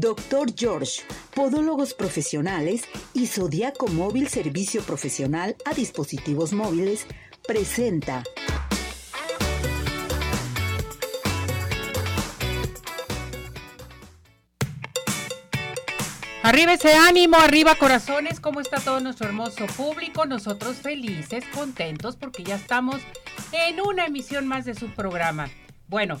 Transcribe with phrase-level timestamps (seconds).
[0.00, 0.54] Dr.
[0.56, 1.02] George,
[1.34, 7.06] Podólogos Profesionales y Zodiaco Móvil Servicio Profesional a Dispositivos Móviles,
[7.46, 8.24] presenta
[16.42, 20.24] Arriba ese ánimo, arriba corazones, ¿cómo está todo nuestro hermoso público?
[20.24, 23.02] Nosotros felices, contentos porque ya estamos
[23.52, 25.50] en una emisión más de su programa.
[25.86, 26.18] Bueno,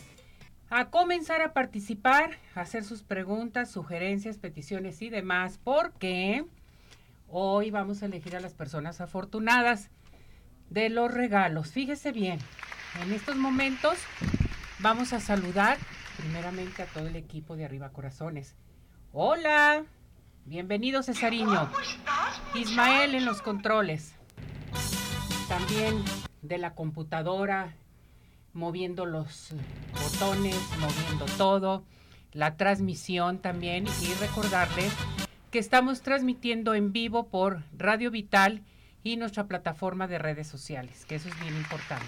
[0.70, 6.44] a comenzar a participar, a hacer sus preguntas, sugerencias, peticiones y demás, porque
[7.28, 9.90] hoy vamos a elegir a las personas afortunadas
[10.70, 11.72] de los regalos.
[11.72, 12.38] Fíjese bien,
[13.02, 13.98] en estos momentos
[14.78, 15.76] vamos a saludar
[16.16, 18.54] primeramente a todo el equipo de Arriba Corazones.
[19.12, 19.82] Hola,
[20.44, 21.68] bienvenido Cesariño.
[22.54, 24.14] Ismael en los controles.
[25.48, 26.00] También
[26.42, 27.74] de la computadora,
[28.52, 29.52] moviendo los
[29.92, 31.84] botones, moviendo todo,
[32.32, 34.92] la transmisión también y recordarles
[35.50, 38.62] que estamos transmitiendo en vivo por Radio Vital
[39.02, 42.06] y nuestra plataforma de redes sociales, que eso es bien importante.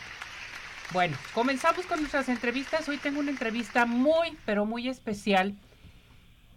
[0.93, 2.89] Bueno, comenzamos con nuestras entrevistas.
[2.89, 5.57] Hoy tengo una entrevista muy, pero muy especial.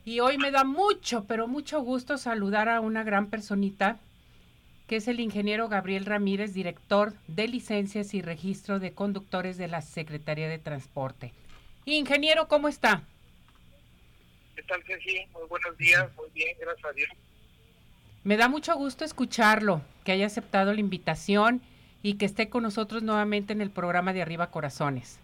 [0.04, 3.98] Y hoy me da mucho, pero mucho gusto saludar a una gran personita
[4.88, 9.82] que es el ingeniero Gabriel Ramírez, director de licencias y registro de conductores de la
[9.82, 11.34] Secretaría de Transporte.
[11.86, 13.04] Ingeniero, ¿cómo está?
[14.56, 15.26] ¿Qué tal, Ceci?
[15.34, 17.10] Muy buenos días, muy bien, gracias a Dios.
[18.24, 21.62] Me da mucho gusto escucharlo, que haya aceptado la invitación
[22.02, 25.20] y que esté con nosotros nuevamente en el programa de Arriba Corazones.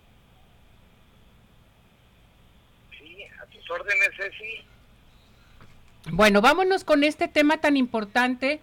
[2.92, 4.66] Sí, a tus órdenes, Ceci.
[6.12, 8.59] Bueno, vámonos con este tema tan importante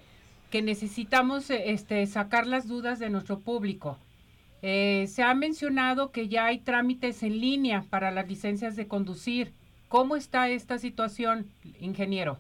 [0.51, 3.99] que necesitamos eh, este, sacar las dudas de nuestro público.
[4.63, 9.53] Eh, se ha mencionado que ya hay trámites en línea para las licencias de conducir.
[9.89, 12.39] ¿Cómo está esta situación, ingeniero?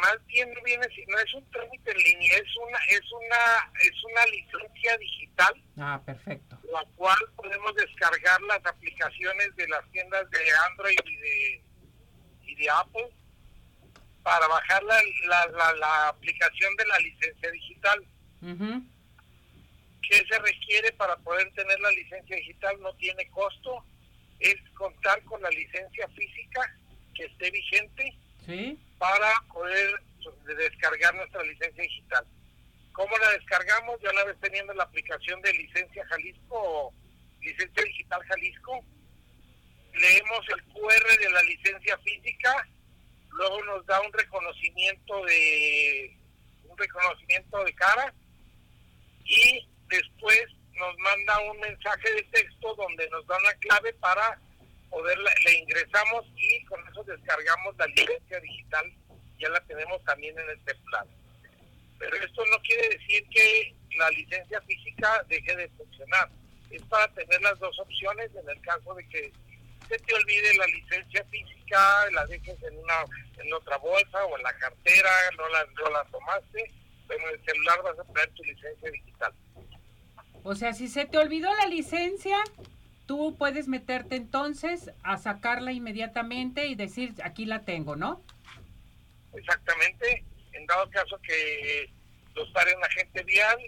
[0.00, 4.04] Más bien no viene, no es un trámite en línea, es una, es una, es
[4.04, 5.62] una licencia digital.
[5.78, 6.56] Ah, perfecto.
[6.72, 10.38] La cual podemos descargar las aplicaciones de las tiendas de
[10.70, 11.62] Android y de,
[12.46, 13.10] y de Apple
[14.22, 18.04] para bajar la, la, la, aplicación de la licencia digital.
[20.02, 22.80] ¿Qué se requiere para poder tener la licencia digital?
[22.80, 23.84] No tiene costo,
[24.40, 26.60] es contar con la licencia física
[27.14, 28.14] que esté vigente
[28.98, 30.02] para poder
[30.58, 32.26] descargar nuestra licencia digital.
[32.92, 34.00] ¿Cómo la descargamos?
[34.02, 36.94] Ya una vez teniendo la aplicación de licencia Jalisco o
[37.40, 38.84] licencia digital Jalisco,
[39.94, 42.68] leemos el QR de la licencia física
[43.64, 46.16] nos da un reconocimiento de
[46.64, 48.14] un reconocimiento de cara
[49.24, 54.40] y después nos manda un mensaje de texto donde nos da una clave para
[54.90, 58.92] poder le ingresamos y con eso descargamos la licencia digital.
[59.38, 61.06] Ya la tenemos también en el celular
[62.00, 66.30] pero esto no quiere decir que la licencia física deje de funcionar.
[66.70, 69.30] Es para tener las dos opciones en el caso de que
[69.90, 73.04] se te olvide la licencia física, la dejes en una
[73.38, 76.70] en otra bolsa o en la cartera, no la, no la tomaste,
[77.08, 79.34] pero en el celular vas a tener tu licencia digital.
[80.44, 82.36] O sea, si se te olvidó la licencia,
[83.06, 88.22] tú puedes meterte entonces a sacarla inmediatamente y decir, aquí la tengo, ¿no?
[89.34, 90.24] Exactamente.
[90.52, 91.90] En dado caso que
[92.34, 93.58] los pare un agente vial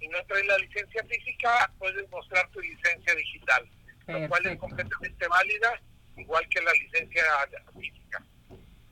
[0.00, 3.68] y no trae la licencia física, puedes mostrar tu licencia digital
[4.08, 5.80] lo cual es completamente válida,
[6.16, 7.22] igual que la licencia
[7.78, 8.24] física.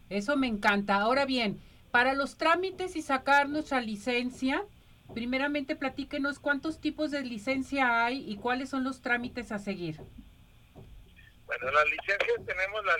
[0.09, 0.97] Eso me encanta.
[0.97, 1.61] Ahora bien,
[1.91, 4.65] para los trámites y sacar nuestra licencia,
[5.15, 9.97] primeramente platíquenos cuántos tipos de licencia hay y cuáles son los trámites a seguir.
[11.47, 12.95] Bueno, la licencia tenemos la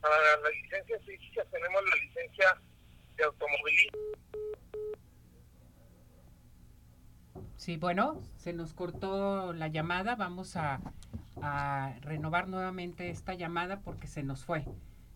[0.00, 2.60] para la licencia física tenemos la licencia
[3.16, 3.98] de automovilismo.
[7.60, 10.14] Sí, bueno, se nos cortó la llamada.
[10.16, 10.80] Vamos a
[12.00, 14.64] renovar nuevamente esta llamada porque se nos fue,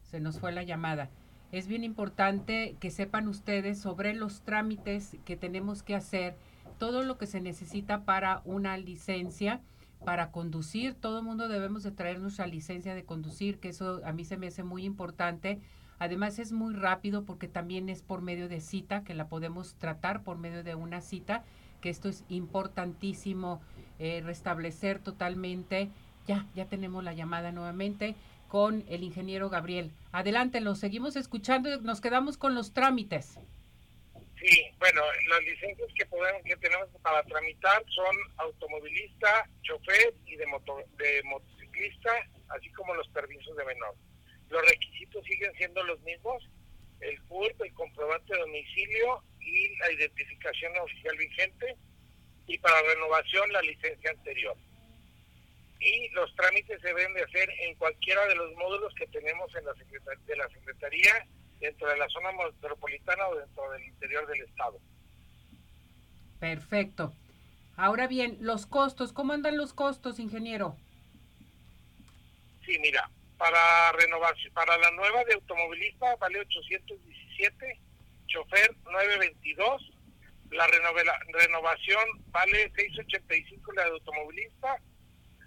[0.02, 1.08] se nos fue la llamada.
[1.52, 6.36] Es bien importante que sepan ustedes sobre los trámites que tenemos que hacer,
[6.76, 9.62] todo lo que se necesita para una licencia
[10.04, 10.92] para conducir.
[10.92, 14.36] Todo el mundo debemos de traer nuestra licencia de conducir, que eso a mí se
[14.36, 15.62] me hace muy importante.
[15.98, 20.22] Además es muy rápido porque también es por medio de cita, que la podemos tratar
[20.24, 21.42] por medio de una cita,
[21.84, 23.60] que esto es importantísimo
[23.98, 25.90] eh, restablecer totalmente
[26.26, 28.14] ya, ya tenemos la llamada nuevamente
[28.48, 29.90] con el ingeniero Gabriel.
[30.10, 33.38] Adelante, lo seguimos escuchando nos quedamos con los trámites.
[34.40, 40.46] Sí, bueno, las licencias que podemos que tenemos para tramitar son automovilista, chofer y de,
[40.46, 42.12] moto, de motociclista,
[42.48, 43.94] así como los permisos de menor.
[44.48, 46.48] los requisitos siguen siendo los mismos,
[47.00, 51.76] el CURP, el comprobante de domicilio y la identificación oficial vigente,
[52.46, 54.56] y para renovación la licencia anterior.
[55.80, 59.64] Y los trámites se deben de hacer en cualquiera de los módulos que tenemos en
[59.64, 61.26] la de la Secretaría,
[61.60, 64.78] dentro de la zona metropolitana o dentro del interior del Estado.
[66.40, 67.14] Perfecto.
[67.76, 70.76] Ahora bien, los costos, ¿cómo andan los costos, ingeniero?
[72.64, 77.80] Sí, mira, para renovación, para la nueva de automovilista vale 817,
[78.34, 79.92] chofer 922,
[80.50, 84.76] la renovación vale 685 la de automovilista,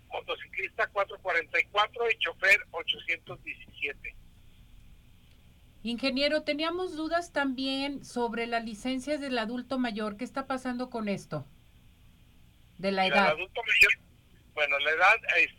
[0.07, 4.15] motociclista 444 y chofer 817.
[5.83, 10.17] Ingeniero, teníamos dudas también sobre las licencias del adulto mayor.
[10.17, 11.45] ¿Qué está pasando con esto?
[12.77, 13.29] De la edad.
[13.29, 13.91] adulto mayor,
[14.53, 15.49] bueno, la edad es,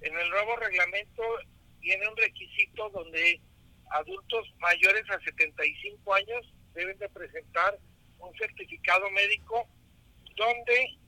[0.00, 1.22] en el nuevo reglamento
[1.80, 3.40] tiene un requisito donde
[3.90, 7.78] adultos mayores a 75 años deben de presentar
[8.18, 9.66] un certificado médico
[10.36, 10.98] donde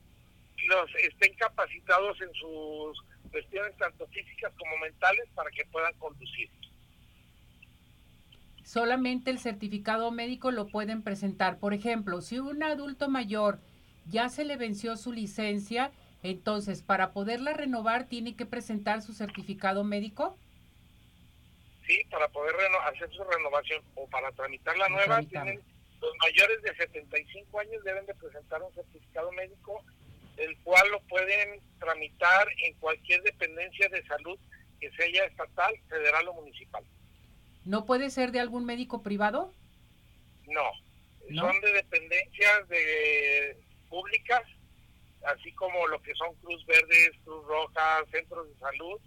[0.68, 6.50] los estén capacitados en sus cuestiones tanto físicas como mentales para que puedan conducir.
[8.62, 11.58] Solamente el certificado médico lo pueden presentar.
[11.58, 13.60] Por ejemplo, si un adulto mayor
[14.06, 19.84] ya se le venció su licencia, entonces para poderla renovar tiene que presentar su certificado
[19.84, 20.38] médico.
[21.86, 22.54] Sí, para poder
[22.86, 25.60] hacer su renovación o para tramitar la nueva, tienen,
[26.00, 29.82] los mayores de 75 años deben de presentar un certificado médico,
[30.38, 34.38] el cual lo pueden tramitar en cualquier dependencia de salud
[34.80, 36.84] que sea estatal, federal o municipal.
[37.64, 39.52] ¿No puede ser de algún médico privado?
[40.46, 40.70] No,
[41.34, 43.58] son de dependencias de
[43.88, 44.42] públicas,
[45.26, 49.00] así como lo que son Cruz Verdes, Cruz Roja, centros de salud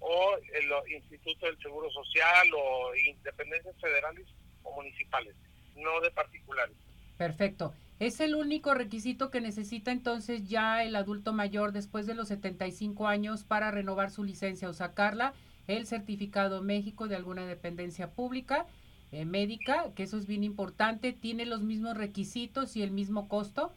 [0.00, 4.26] o el Instituto del Seguro Social o independencias federales
[4.62, 5.34] o municipales,
[5.76, 6.76] no de particulares.
[7.16, 7.74] Perfecto.
[7.98, 13.08] ¿Es el único requisito que necesita entonces ya el adulto mayor después de los 75
[13.08, 15.34] años para renovar su licencia o sacarla?
[15.66, 18.66] El certificado México de alguna dependencia pública,
[19.10, 23.72] eh, médica, que eso es bien importante, ¿tiene los mismos requisitos y el mismo costo?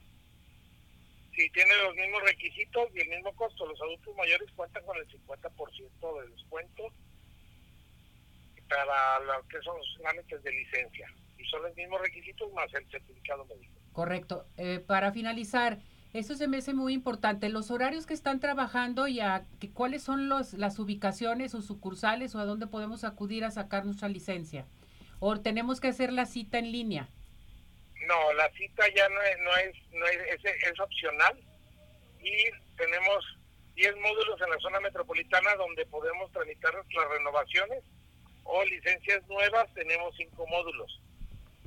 [1.35, 3.65] Sí, tiene los mismos requisitos y el mismo costo.
[3.65, 6.83] Los adultos mayores cuentan con el 50% de descuento
[8.67, 11.07] para lo que son los trámites de licencia.
[11.37, 13.73] Y son los mismos requisitos más el certificado médico.
[13.93, 14.45] Correcto.
[14.57, 15.79] Eh, para finalizar,
[16.13, 17.49] eso se me hace muy importante.
[17.49, 22.39] Los horarios que están trabajando y a, cuáles son los, las ubicaciones o sucursales o
[22.39, 24.65] a dónde podemos acudir a sacar nuestra licencia.
[25.19, 27.09] O tenemos que hacer la cita en línea.
[28.11, 31.39] No, la cita ya no es, no es, no es, es, opcional
[32.19, 32.43] y
[32.75, 33.25] tenemos
[33.75, 37.81] 10 módulos en la zona metropolitana donde podemos tramitar nuestras renovaciones
[38.43, 40.99] o licencias nuevas, tenemos 5 módulos.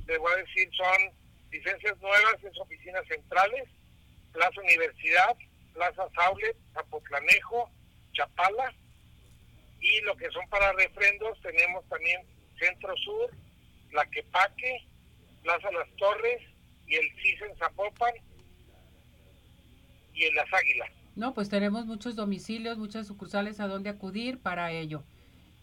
[0.07, 1.15] Les voy a decir, son
[1.51, 3.67] licencias nuevas, es oficinas centrales,
[4.33, 5.35] Plaza Universidad,
[5.73, 7.71] Plaza Saulet, Zapotlanejo,
[8.13, 8.71] Chapala
[9.81, 12.21] y lo que son para refrendos tenemos también
[12.59, 13.31] Centro Sur,
[14.11, 14.87] Quepaque,
[15.45, 16.43] Plaza Las Torres
[16.89, 18.15] y el CIS en Zapopan
[20.15, 20.91] y en Las Águilas.
[21.15, 25.05] No, pues tenemos muchos domicilios, muchas sucursales a donde acudir para ello.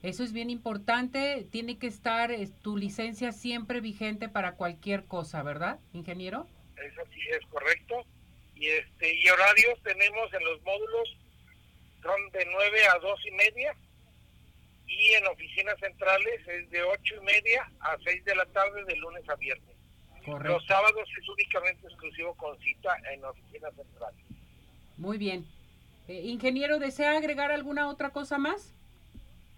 [0.03, 1.45] Eso es bien importante.
[1.51, 6.47] Tiene que estar tu licencia siempre vigente para cualquier cosa, ¿verdad, ingeniero?
[6.77, 8.05] Eso sí es correcto.
[8.55, 11.17] Y este y horarios tenemos en los módulos
[12.01, 13.75] son de 9 a 2 y media
[14.87, 18.95] y en oficinas centrales es de 8 y media a 6 de la tarde de
[18.97, 19.70] lunes a viernes.
[20.27, 24.25] Los sábados es únicamente exclusivo con cita en oficinas centrales.
[24.97, 25.45] Muy bien.
[26.07, 28.73] Eh, ingeniero, ¿desea agregar alguna otra cosa más?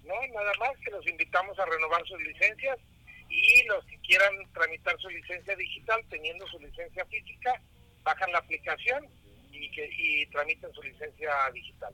[0.05, 2.77] No, nada más que los invitamos a renovar sus licencias
[3.29, 7.61] y los que quieran tramitar su licencia digital teniendo su licencia física,
[8.03, 9.05] bajan la aplicación
[9.51, 11.93] y, que, y tramitan su licencia digital.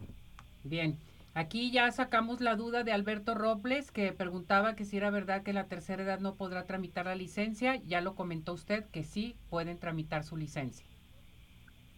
[0.64, 0.98] Bien.
[1.34, 5.54] Aquí ya sacamos la duda de Alberto Robles, que preguntaba que si era verdad que
[5.54, 7.76] la tercera edad no podrá tramitar la licencia.
[7.86, 10.86] Ya lo comentó usted que sí pueden tramitar su licencia.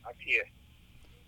[0.03, 0.61] Así es.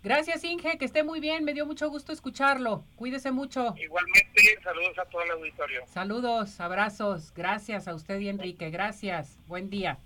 [0.02, 1.44] Gracias, Inge, que esté muy bien.
[1.44, 2.84] Me dio mucho gusto escucharlo.
[2.94, 3.74] Cuídese mucho.
[3.78, 5.82] Igualmente, saludos a todo el auditorio.
[5.86, 7.32] Saludos, abrazos.
[7.32, 8.68] Gracias a usted y Enrique.
[8.68, 9.38] Gracias.
[9.46, 9.98] Buen día.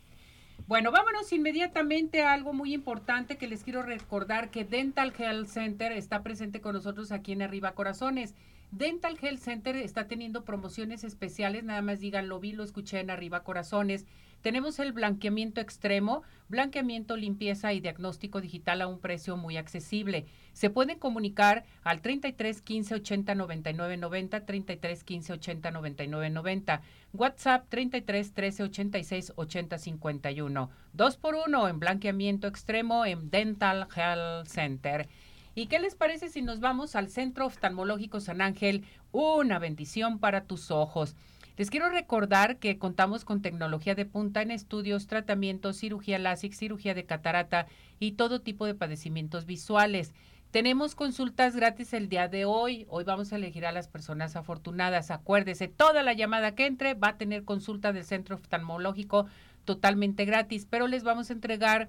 [0.68, 5.92] Bueno, vámonos inmediatamente a algo muy importante que les quiero recordar que Dental Health Center
[5.92, 8.34] está presente con nosotros aquí en Arriba Corazones.
[8.70, 13.08] Dental Health Center está teniendo promociones especiales, nada más digan, lo vi, lo escuché en
[13.08, 14.04] Arriba Corazones.
[14.42, 20.26] Tenemos el blanqueamiento extremo, blanqueamiento, limpieza y diagnóstico digital a un precio muy accesible.
[20.52, 27.66] Se pueden comunicar al 33 15 80 99 90, 33 15 80 99 90, WhatsApp
[27.68, 30.70] 33 13 86 80 51.
[30.92, 35.08] Dos por uno en blanqueamiento extremo en Dental Health Center.
[35.56, 38.84] ¿Y qué les parece si nos vamos al Centro Oftalmológico San Ángel?
[39.10, 41.16] Una bendición para tus ojos.
[41.58, 46.94] Les quiero recordar que contamos con tecnología de punta en estudios, tratamientos, cirugía láser, cirugía
[46.94, 47.66] de catarata
[47.98, 50.14] y todo tipo de padecimientos visuales.
[50.52, 52.86] Tenemos consultas gratis el día de hoy.
[52.88, 55.10] Hoy vamos a elegir a las personas afortunadas.
[55.10, 59.26] Acuérdese, toda la llamada que entre va a tener consulta del centro oftalmológico
[59.64, 61.88] totalmente gratis, pero les vamos a entregar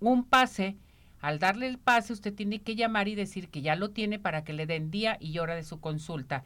[0.00, 0.76] un pase.
[1.22, 4.44] Al darle el pase, usted tiene que llamar y decir que ya lo tiene para
[4.44, 6.44] que le den día y hora de su consulta.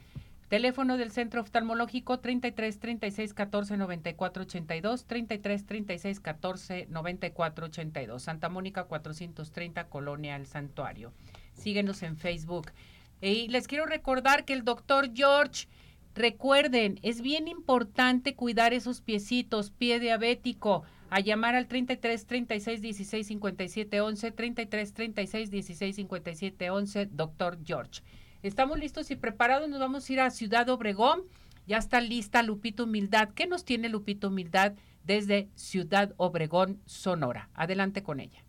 [0.52, 8.50] Teléfono del Centro Oftalmológico 33 36 14 94 82, 33 36 14 94 82, Santa
[8.50, 11.14] Mónica 430, Colonia El Santuario.
[11.54, 12.70] Síguenos en Facebook.
[13.22, 15.68] Y les quiero recordar que el doctor George,
[16.14, 23.26] recuerden, es bien importante cuidar esos piecitos, pie diabético, a llamar al 33 36 16
[23.26, 28.02] 57 11, 33 36 16 57 11, doctor George.
[28.42, 31.22] Estamos listos y preparados, nos vamos a ir a Ciudad Obregón.
[31.68, 33.28] Ya está lista Lupito Humildad.
[33.36, 34.72] ¿Qué nos tiene Lupito Humildad
[35.04, 37.50] desde Ciudad Obregón, Sonora?
[37.54, 38.44] Adelante con ella.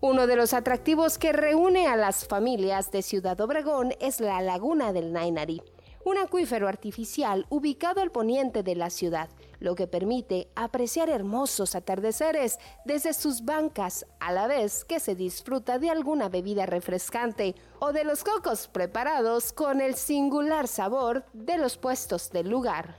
[0.00, 4.92] Uno de los atractivos que reúne a las familias de Ciudad Obregón es la Laguna
[4.92, 5.62] del Nainari,
[6.04, 9.30] un acuífero artificial ubicado al poniente de la ciudad
[9.64, 15.78] lo que permite apreciar hermosos atardeceres desde sus bancas, a la vez que se disfruta
[15.78, 21.78] de alguna bebida refrescante o de los cocos preparados con el singular sabor de los
[21.78, 22.96] puestos del lugar.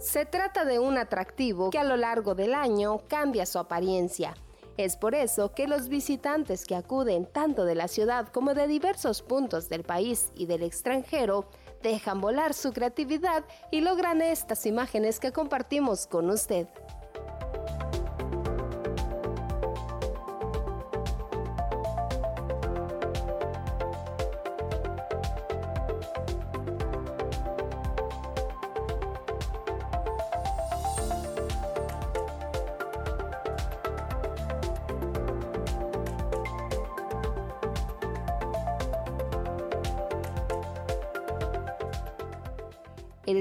[0.00, 4.34] Se trata de un atractivo que a lo largo del año cambia su apariencia.
[4.76, 9.20] Es por eso que los visitantes que acuden tanto de la ciudad como de diversos
[9.22, 11.46] puntos del país y del extranjero
[11.82, 16.66] dejan volar su creatividad y logran estas imágenes que compartimos con usted.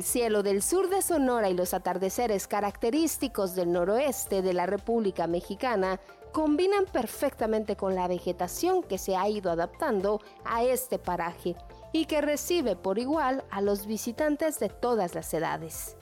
[0.02, 5.28] El cielo del sur de Sonora y los atardeceres característicos del noroeste de la República
[5.28, 6.00] Mexicana
[6.32, 11.56] combinan perfectamente con la vegetación que se ha ido adaptando a este paraje
[11.94, 15.96] y que recibe por igual a los visitantes de todas las edades.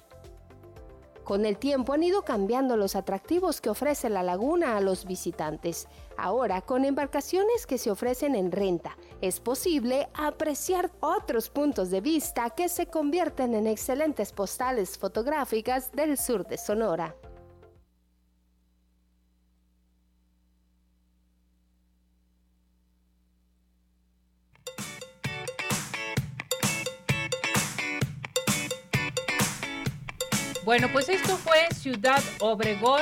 [1.29, 5.87] Con el tiempo han ido cambiando los atractivos que ofrece la laguna a los visitantes.
[6.17, 12.49] Ahora, con embarcaciones que se ofrecen en renta, es posible apreciar otros puntos de vista
[12.49, 17.13] que se convierten en excelentes postales fotográficas del sur de Sonora.
[32.39, 33.01] Obregón.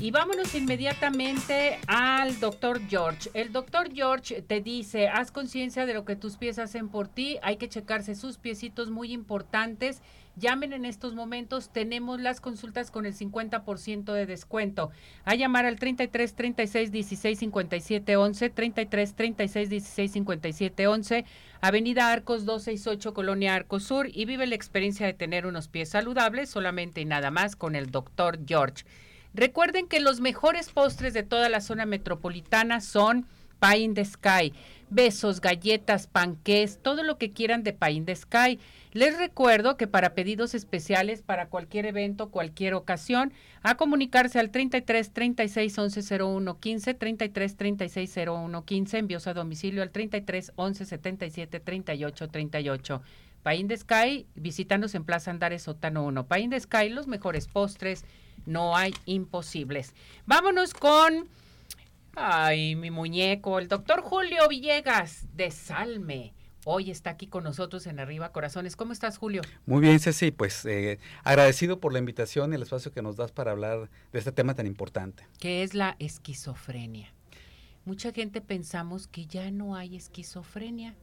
[0.00, 3.30] Y vámonos inmediatamente al doctor George.
[3.34, 7.38] El doctor George te dice, haz conciencia de lo que tus pies hacen por ti,
[7.42, 10.02] hay que checarse sus piecitos muy importantes
[10.36, 14.90] Llamen en estos momentos, tenemos las consultas con el 50% de descuento.
[15.24, 21.24] A llamar al 33 36 16 57 11, 33 36 16 57 11,
[21.60, 26.48] Avenida Arcos 268, Colonia Arcos Sur, y vive la experiencia de tener unos pies saludables
[26.48, 28.84] solamente y nada más con el doctor George.
[29.34, 33.26] Recuerden que los mejores postres de toda la zona metropolitana son
[33.62, 34.52] Pie the Sky.
[34.90, 38.58] Besos, galletas, panqués, todo lo que quieran de Pie in the Sky.
[38.92, 43.32] Les recuerdo que para pedidos especiales para cualquier evento, cualquier ocasión,
[43.62, 49.82] a comunicarse al 33 36 11 01 15, 33 36 01 15, envíos a domicilio
[49.82, 53.02] al 33 11 77 38 38.
[53.42, 56.26] Pain de Sky, visítanos en Plaza Andares Sótano 1.
[56.26, 58.04] Pain de Sky, los mejores postres,
[58.44, 59.94] no hay imposibles.
[60.26, 61.28] Vámonos con,
[62.14, 68.00] ay, mi muñeco, el doctor Julio Villegas de Salme hoy está aquí con nosotros en
[68.00, 68.76] Arriba Corazones.
[68.76, 69.42] ¿Cómo estás, Julio?
[69.66, 73.32] Muy bien, Ceci, pues eh, agradecido por la invitación y el espacio que nos das
[73.32, 75.26] para hablar de este tema tan importante.
[75.38, 77.12] ¿Qué es la esquizofrenia?
[77.84, 80.94] Mucha gente pensamos que ya no hay esquizofrenia.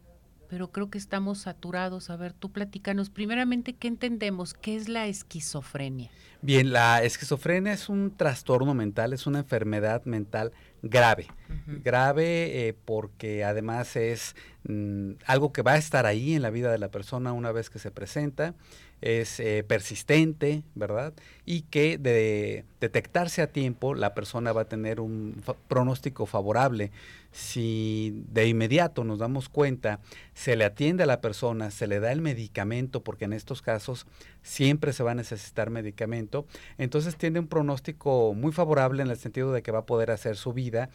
[0.50, 2.10] pero creo que estamos saturados.
[2.10, 6.10] A ver, tú platícanos primeramente qué entendemos, qué es la esquizofrenia.
[6.42, 10.52] Bien, la esquizofrenia es un trastorno mental, es una enfermedad mental
[10.82, 11.28] grave.
[11.66, 16.72] Grave eh, porque además es mm, algo que va a estar ahí en la vida
[16.72, 18.56] de la persona una vez que se presenta
[19.02, 21.14] es eh, persistente, ¿verdad?
[21.46, 26.92] Y que de detectarse a tiempo la persona va a tener un pronóstico favorable.
[27.32, 30.00] Si de inmediato nos damos cuenta,
[30.34, 34.08] se le atiende a la persona, se le da el medicamento, porque en estos casos
[34.42, 36.46] siempre se va a necesitar medicamento,
[36.78, 40.36] entonces tiene un pronóstico muy favorable en el sentido de que va a poder hacer
[40.38, 40.90] su vida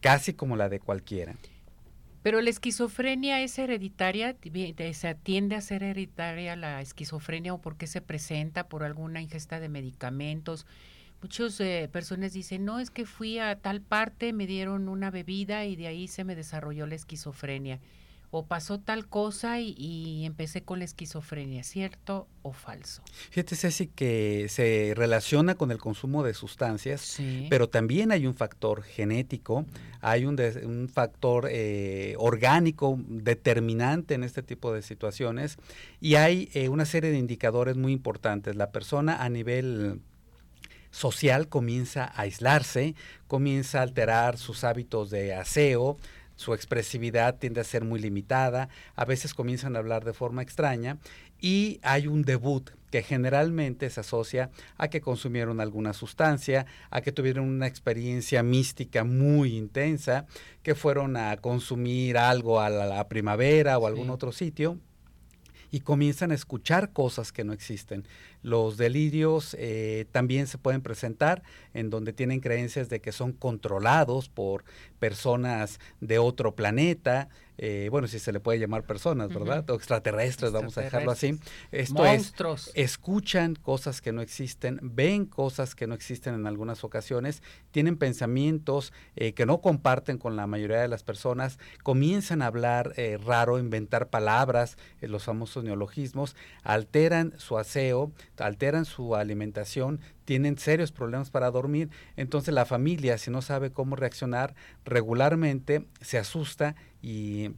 [0.00, 1.36] casi como la de cualquiera.
[2.22, 4.36] Pero la esquizofrenia es hereditaria,
[4.92, 9.58] se atiende a ser hereditaria la esquizofrenia o por qué se presenta por alguna ingesta
[9.58, 10.66] de medicamentos.
[11.22, 15.64] Muchas eh, personas dicen, no, es que fui a tal parte, me dieron una bebida
[15.64, 17.80] y de ahí se me desarrolló la esquizofrenia
[18.32, 23.02] o pasó tal cosa y, empecé con la esquizofrenia, ¿cierto o falso?
[23.30, 27.18] Fíjate, Ceci, que se relaciona con el consumo de sustancias,
[27.48, 29.66] pero también hay un factor genético,
[30.00, 35.58] hay un, un factor eh, orgánico determinante en este tipo de situaciones
[36.00, 38.54] y hay eh, una serie de indicadores muy importantes.
[38.54, 40.00] La persona a nivel
[40.90, 42.94] social comienza a aislarse,
[43.26, 45.98] comienza a alterar sus hábitos de aseo,
[46.40, 50.96] su expresividad tiende a ser muy limitada, a veces comienzan a hablar de forma extraña
[51.38, 57.12] y hay un debut que generalmente se asocia a que consumieron alguna sustancia, a que
[57.12, 60.24] tuvieron una experiencia mística muy intensa,
[60.62, 64.78] que fueron a consumir algo a la, primavera o algún otro sitio
[65.70, 68.06] y comienzan a escuchar cosas que no existen.
[68.42, 71.42] Los delirios eh, también se pueden presentar
[71.74, 74.64] en donde tienen creencias de que son controlados por
[74.98, 77.28] personas de otro planeta,
[77.62, 79.68] eh, bueno, si se le puede llamar personas, ¿verdad?
[79.68, 81.38] O extraterrestres, vamos a dejarlo así.
[81.72, 82.70] Esto Monstruos.
[82.72, 88.94] escuchan cosas que no existen, ven cosas que no existen en algunas ocasiones, tienen pensamientos
[89.14, 92.94] eh, que no comparten con la mayoría de las personas, comienzan a hablar
[93.26, 101.30] raro, inventar palabras, los famosos neologismos, alteran su aseo, alteran su alimentación, tienen serios problemas
[101.30, 107.50] para dormir, entonces la familia, si no sabe cómo reaccionar, regularmente se asusta y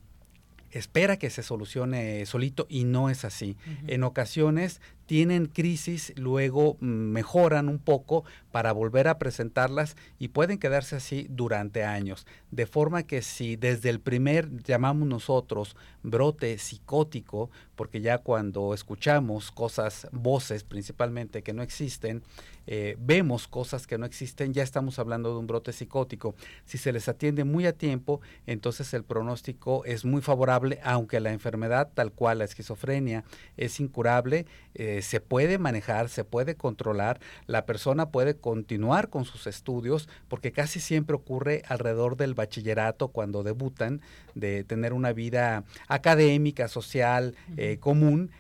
[0.71, 3.57] espera que se solucione solito y no es así.
[3.87, 4.81] En ocasiones
[5.13, 11.27] tienen crisis, luego mm, mejoran un poco para volver a presentarlas y pueden quedarse así
[11.29, 12.27] durante años.
[12.51, 19.51] De forma que si desde el primer llamamos nosotros brote psicótico, porque ya cuando escuchamos
[19.51, 22.23] cosas, voces principalmente que no existen,
[22.67, 26.35] eh, vemos cosas que no existen, ya estamos hablando de un brote psicótico.
[26.65, 31.33] Si se les atiende muy a tiempo, entonces el pronóstico es muy favorable, aunque la
[31.33, 33.25] enfermedad tal cual la esquizofrenia
[33.57, 39.47] es incurable, eh, se puede manejar, se puede controlar, la persona puede continuar con sus
[39.47, 44.01] estudios, porque casi siempre ocurre alrededor del bachillerato cuando debutan,
[44.35, 48.31] de tener una vida académica, social, eh, común,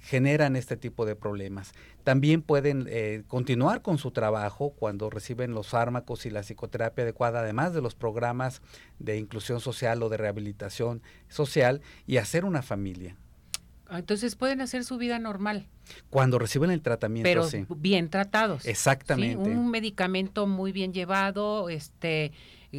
[0.00, 1.72] generan este tipo de problemas.
[2.08, 7.40] También pueden eh, continuar con su trabajo cuando reciben los fármacos y la psicoterapia adecuada,
[7.40, 8.62] además de los programas
[8.98, 13.14] de inclusión social o de rehabilitación social, y hacer una familia.
[13.90, 15.66] Entonces pueden hacer su vida normal.
[16.10, 18.66] Cuando reciben el tratamiento, pero bien tratados.
[18.66, 19.48] Exactamente.
[19.48, 22.32] Un medicamento muy bien llevado, este,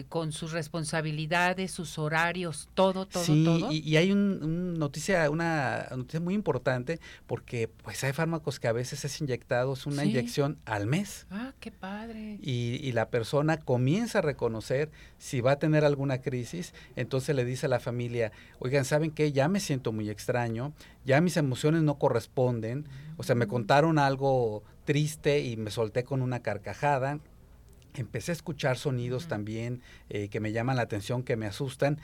[0.08, 3.72] con sus responsabilidades, sus horarios, todo, todo, todo.
[3.72, 8.72] Y, y hay un, noticia, una noticia muy importante porque pues hay fármacos que a
[8.72, 11.26] veces es inyectados una inyección al mes.
[11.32, 12.38] Ah, qué padre.
[12.42, 17.44] Y, y, la persona comienza a reconocer si va a tener alguna crisis, entonces le
[17.44, 19.32] dice a la familia, oigan, ¿saben qué?
[19.32, 20.74] Ya me siento muy extraño,
[21.04, 22.86] ya mis emociones no corresponden,
[23.18, 23.50] o sea, me mm.
[23.50, 27.20] contaron algo triste y me solté con una carcajada,
[27.96, 32.00] empecé a escuchar sonidos también eh, que me llaman la atención, que me asustan.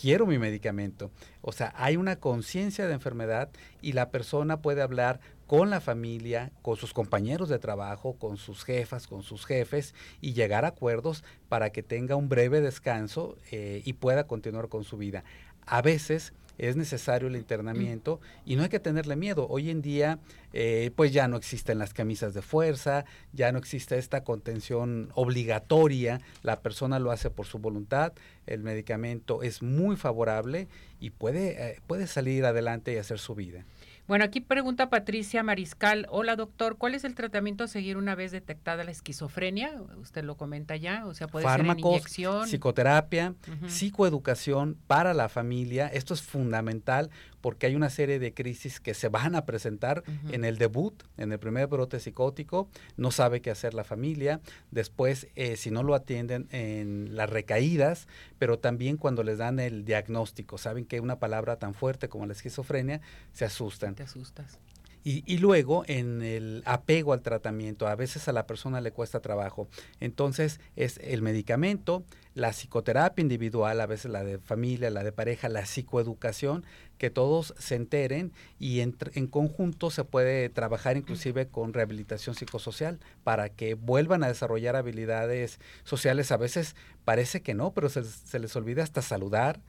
[0.00, 1.10] Quiero mi medicamento.
[1.42, 3.50] O sea, hay una conciencia de enfermedad
[3.82, 8.64] y la persona puede hablar con la familia, con sus compañeros de trabajo, con sus
[8.64, 13.82] jefas, con sus jefes y llegar a acuerdos para que tenga un breve descanso eh,
[13.84, 15.24] y pueda continuar con su vida.
[15.66, 19.46] A veces es necesario el internamiento y no hay que tenerle miedo.
[19.48, 20.18] Hoy en día,
[20.52, 26.20] eh, pues ya no existen las camisas de fuerza, ya no existe esta contención obligatoria,
[26.42, 28.12] la persona lo hace por su voluntad,
[28.46, 30.68] el medicamento es muy favorable
[31.00, 33.64] y puede, eh, puede salir adelante y hacer su vida.
[34.10, 36.08] Bueno, aquí pregunta Patricia Mariscal.
[36.10, 39.70] Hola, doctor, ¿cuál es el tratamiento a seguir una vez detectada la esquizofrenia?
[39.98, 42.48] Usted lo comenta ya, o sea, puede ser en inyección.
[42.48, 43.36] psicoterapia,
[43.68, 45.86] psicoeducación para la familia.
[45.86, 47.10] Esto es fundamental
[47.40, 51.32] porque hay una serie de crisis que se van a presentar en el debut, en
[51.32, 52.68] el primer brote psicótico.
[52.96, 54.40] No sabe qué hacer la familia.
[54.70, 59.84] Después, eh, si no lo atienden, en las recaídas, pero también cuando les dan el
[59.84, 60.58] diagnóstico.
[60.58, 63.00] Saben que una palabra tan fuerte como la esquizofrenia
[63.32, 64.58] se asustan asustas.
[65.02, 69.20] Y, y, luego en el apego al tratamiento, a veces a la persona le cuesta
[69.20, 69.68] trabajo.
[69.98, 75.48] Entonces es el medicamento, la psicoterapia individual, a veces la de familia, la de pareja,
[75.48, 76.64] la psicoeducación,
[76.98, 78.92] que todos se enteren y en,
[79.28, 86.30] conjunto se puede trabajar inclusive con rehabilitación psicosocial para que vuelvan a desarrollar habilidades sociales.
[86.30, 89.60] A veces parece que no, pero se, se les olvida hasta saludar,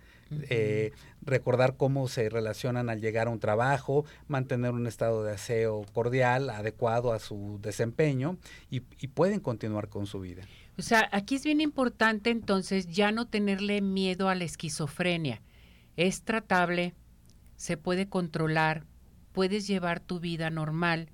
[0.50, 5.86] eh, recordar cómo se relacionan al llegar a un trabajo, mantener un estado de aseo
[5.94, 8.38] cordial, adecuado a su desempeño
[8.70, 10.44] y, pueden continuar con su vida.
[10.78, 15.41] O sea, aquí es bien importante entonces ya no tenerle miedo a la esquizofrenia.
[15.98, 16.96] Es tratable,
[17.58, 18.86] se puede controlar,
[19.34, 21.10] puedes llevar tu vida normal.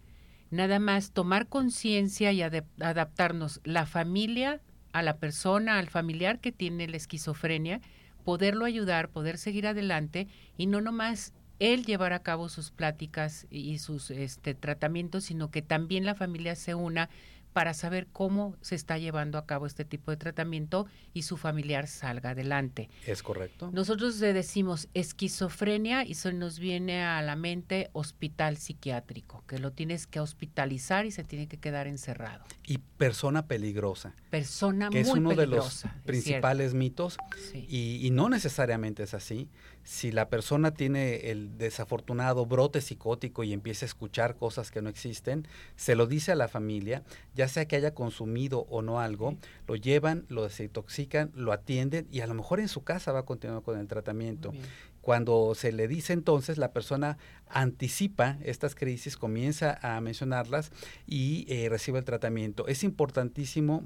[0.51, 4.61] Nada más tomar conciencia y adaptarnos la familia
[4.93, 7.81] a la persona, al familiar que tiene la esquizofrenia
[8.27, 13.77] poderlo ayudar, poder seguir adelante y no nomás él llevar a cabo sus pláticas y
[13.77, 17.09] sus este, tratamientos, sino que también la familia se una
[17.57, 21.87] para saber cómo se está llevando a cabo este tipo de tratamiento y su familiar
[21.87, 22.87] salga adelante.
[23.07, 23.71] Es correcto.
[23.73, 29.71] Nosotros le decimos esquizofrenia y se nos viene a la mente hospital psiquiátrico, que lo
[29.71, 32.45] tienes que hospitalizar y se tiene que quedar encerrado.
[32.63, 34.13] Y persona peligrosa.
[34.29, 37.17] Persona que muy es uno de los principales mitos
[37.55, 39.49] y, y no necesariamente es así
[39.87, 44.89] si la persona tiene el desafortunado brote psicótico y empieza a escuchar cosas que no
[44.89, 45.47] existen,
[45.77, 47.03] se lo dice a la familia,
[47.35, 52.19] ya sea que haya consumido o no algo, lo llevan, lo desintoxican, lo atienden y
[52.19, 54.51] a lo mejor en su casa va a continuar con el tratamiento.
[54.99, 60.73] Cuando se le dice entonces, la persona anticipa estas crisis, comienza a mencionarlas
[61.05, 62.67] y eh, recibe el tratamiento.
[62.67, 63.85] Es importantísimo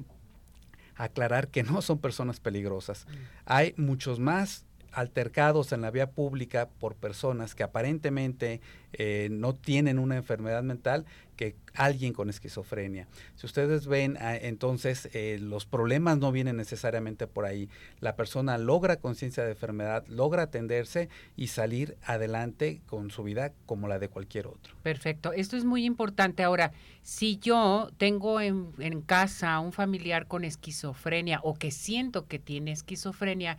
[0.96, 3.06] aclarar que no son personas peligrosas.
[3.06, 3.14] Mm.
[3.46, 8.62] Hay muchos más altercados en la vía pública por personas que aparentemente
[8.94, 11.06] eh, no tienen una enfermedad mental
[11.38, 13.08] que alguien con esquizofrenia.
[13.36, 17.70] Si ustedes ven, ah, entonces eh, los problemas no vienen necesariamente por ahí.
[18.00, 23.88] La persona logra conciencia de enfermedad, logra atenderse y salir adelante con su vida como
[23.88, 24.76] la de cualquier otro.
[24.84, 26.44] Perfecto, esto es muy importante.
[26.44, 32.40] Ahora, si yo tengo en, en casa un familiar con esquizofrenia o que siento que
[32.40, 33.58] tiene esquizofrenia,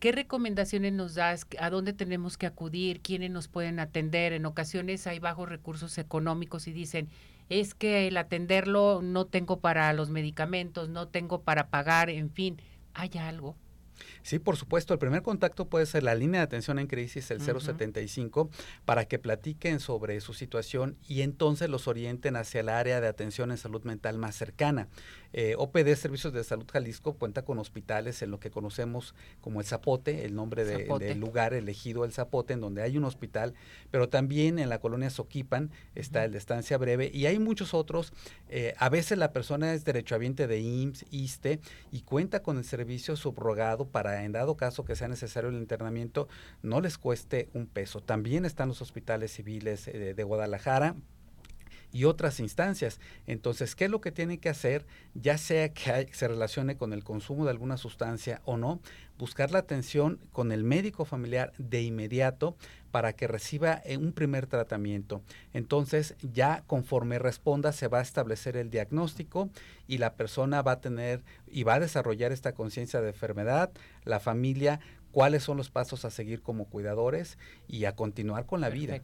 [0.00, 1.46] ¿Qué recomendaciones nos das?
[1.58, 3.00] ¿A dónde tenemos que acudir?
[3.00, 4.32] ¿Quiénes nos pueden atender?
[4.32, 7.08] En ocasiones hay bajos recursos económicos y dicen,
[7.48, 12.62] es que el atenderlo no tengo para los medicamentos, no tengo para pagar, en fin,
[12.94, 13.56] ¿hay algo?
[14.28, 14.92] Sí, por supuesto.
[14.92, 18.50] El primer contacto puede ser la línea de atención en crisis, el 075,
[18.84, 23.52] para que platiquen sobre su situación y entonces los orienten hacia el área de atención
[23.52, 24.88] en salud mental más cercana.
[25.32, 29.66] Eh, OPD Servicios de Salud Jalisco cuenta con hospitales en lo que conocemos como el
[29.66, 33.54] Zapote, el nombre del lugar elegido el Zapote, en donde hay un hospital,
[33.90, 38.12] pero también en la colonia Soquipan está el de estancia breve y hay muchos otros.
[38.48, 41.60] Eh, a veces la persona es derechohabiente de IMSS, ISTE
[41.92, 46.28] y cuenta con el servicio subrogado para, en dado caso que sea necesario el internamiento,
[46.62, 48.00] no les cueste un peso.
[48.00, 50.96] También están los hospitales civiles eh, de Guadalajara
[51.92, 53.00] y otras instancias.
[53.26, 54.86] Entonces, ¿qué es lo que tiene que hacer?
[55.14, 58.80] Ya sea que se relacione con el consumo de alguna sustancia o no,
[59.18, 62.56] buscar la atención con el médico familiar de inmediato
[62.90, 65.22] para que reciba eh, un primer tratamiento.
[65.52, 69.50] Entonces, ya conforme responda, se va a establecer el diagnóstico
[69.86, 73.70] y la persona va a tener y va a desarrollar esta conciencia de enfermedad,
[74.04, 74.80] la familia,
[75.12, 79.00] cuáles son los pasos a seguir como cuidadores y a continuar con la vida.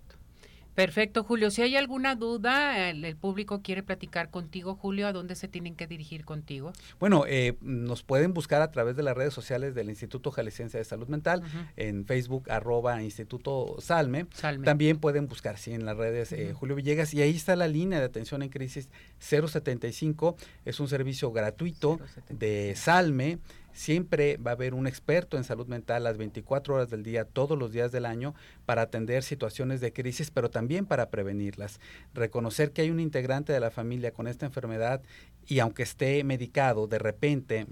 [0.74, 1.50] Perfecto, Julio.
[1.50, 5.86] Si hay alguna duda, el, público quiere platicar contigo, Julio, ¿a dónde se tienen que
[5.86, 6.72] dirigir contigo?
[6.98, 10.84] Bueno, eh, nos pueden buscar a través de las redes sociales del Instituto Jalisciense de
[10.84, 11.42] Salud Mental,
[11.76, 14.26] en Facebook, arroba Instituto Salme.
[14.64, 18.00] También pueden buscar, sí, en las redes eh, Julio Villegas, y ahí está la línea
[18.00, 23.38] de atención en crisis 075, es un servicio gratuito de Salme
[23.74, 27.58] Siempre va a haber un experto en salud mental las 24 horas del día, todos
[27.58, 28.34] los días del año,
[28.64, 31.80] para atender situaciones de crisis, pero también para prevenirlas.
[32.14, 35.02] Reconocer que hay un integrante de la familia con esta enfermedad
[35.46, 37.66] y aunque esté medicado, de repente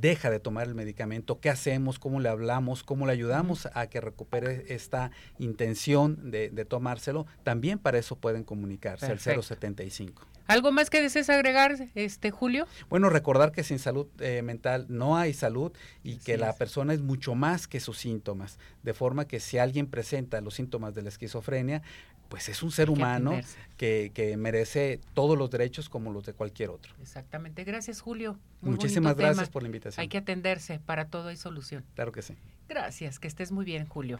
[0.00, 4.00] deja de tomar el medicamento, qué hacemos, cómo le hablamos, cómo le ayudamos a que
[4.00, 10.26] recupere esta intención de, tomárselo, también para eso pueden comunicarse al 075.
[10.46, 12.66] ¿Algo más que desees agregar, este Julio?
[12.88, 17.00] Bueno, recordar que sin salud eh, mental no hay salud y que la persona es
[17.00, 21.10] mucho más que sus síntomas, de forma que si alguien presenta los síntomas de la
[21.10, 21.82] esquizofrenia,
[22.32, 23.38] pues es un ser humano
[23.76, 26.94] que, que, merece todos los derechos como los de cualquier otro.
[27.02, 27.62] Exactamente.
[27.62, 28.38] Gracias, Julio.
[28.62, 30.00] Muchísimas gracias por la invitación.
[30.00, 31.84] Hay que atenderse, para todo hay solución.
[31.94, 32.34] Claro que sí.
[32.70, 34.18] Gracias, que estés muy bien, Julio.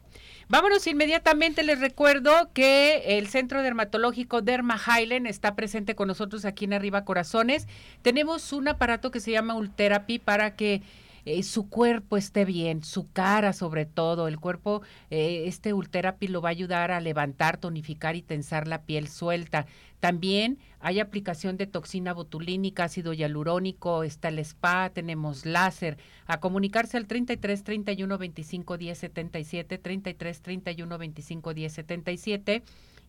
[0.51, 1.63] Vámonos inmediatamente.
[1.63, 7.07] Les recuerdo que el Centro Dermatológico Derma Highland está presente con nosotros aquí en Arriba
[7.07, 7.67] Corazones.
[8.03, 10.83] Tenemos un aparato que se llama Ultherapy para que
[11.25, 16.41] eh, su cuerpo esté bien, su cara sobre todo, el cuerpo, eh, este Ultherapy lo
[16.41, 19.67] va a ayudar a levantar, tonificar y tensar la piel suelta.
[20.01, 25.97] También hay aplicación de toxina botulínica, ácido hialurónico, está el spa, tenemos láser.
[26.27, 32.63] A comunicarse al 33 31 25 10 77, 33 31 25 10 77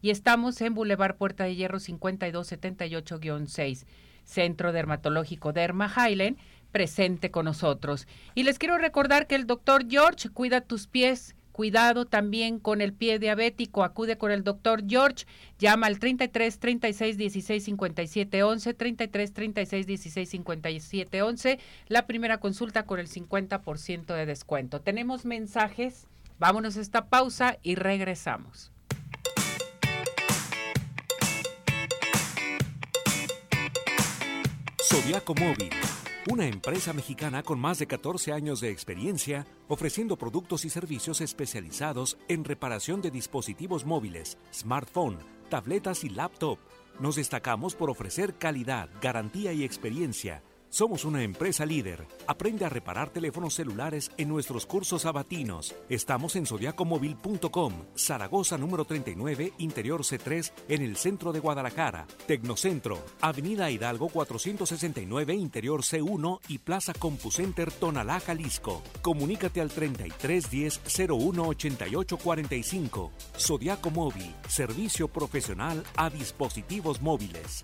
[0.03, 3.85] y estamos en Boulevard Puerta de Hierro 5278-6,
[4.25, 6.37] Centro Dermatológico Derma Highland
[6.73, 8.07] presente con nosotros.
[8.35, 11.35] Y les quiero recordar que el doctor George cuida tus pies.
[11.53, 13.83] Cuidado también con el pie diabético.
[13.83, 15.25] Acude con el doctor George.
[15.59, 18.73] Llama al 33 36 16 57 11.
[18.73, 21.59] 33 36 16 57 11.
[21.87, 24.81] La primera consulta con el 50% de descuento.
[24.81, 26.07] Tenemos mensajes.
[26.39, 28.71] Vámonos a esta pausa y regresamos.
[34.81, 35.69] Zodiaco Móvil
[36.29, 42.17] una empresa mexicana con más de 14 años de experiencia ofreciendo productos y servicios especializados
[42.29, 45.17] en reparación de dispositivos móviles, smartphone,
[45.49, 46.59] tabletas y laptop.
[46.99, 52.07] Nos destacamos por ofrecer calidad, garantía y experiencia somos una empresa líder.
[52.25, 55.75] Aprende a reparar teléfonos celulares en nuestros cursos abatinos.
[55.87, 62.07] Estamos en zodiacomóvil.com, Zaragoza número 39, Interior C3, en el centro de Guadalajara.
[62.25, 68.81] Tecnocentro, Avenida Hidalgo 469, Interior C1 y Plaza CompuCenter Tonalá, Jalisco.
[69.03, 73.11] Comunícate al 3310 01 88 45.
[73.37, 77.63] Zodiaco Móvil, servicio profesional a dispositivos móviles.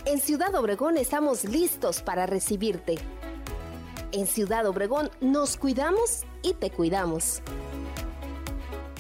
[0.06, 2.98] en Ciudad Obregón estamos listos para recibirte.
[4.12, 7.42] En Ciudad Obregón nos cuidamos y te cuidamos.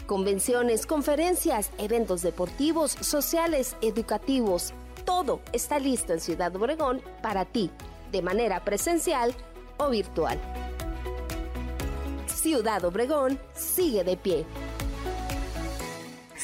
[0.05, 4.73] Convenciones, conferencias, eventos deportivos, sociales, educativos,
[5.05, 7.71] todo está listo en Ciudad Obregón para ti,
[8.11, 9.33] de manera presencial
[9.77, 10.39] o virtual.
[12.27, 14.45] Ciudad Obregón sigue de pie.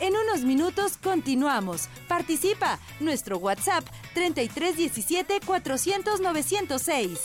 [0.00, 1.88] En unos minutos continuamos.
[2.08, 2.80] Participa.
[2.98, 7.20] Nuestro WhatsApp 3317 400 906.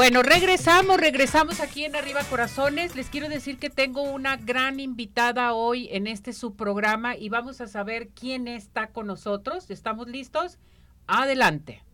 [0.00, 2.96] Bueno, regresamos, regresamos aquí en Arriba Corazones.
[2.96, 7.66] Les quiero decir que tengo una gran invitada hoy en este subprograma y vamos a
[7.66, 9.68] saber quién está con nosotros.
[9.68, 10.56] ¿Estamos listos?
[11.06, 11.84] Adelante.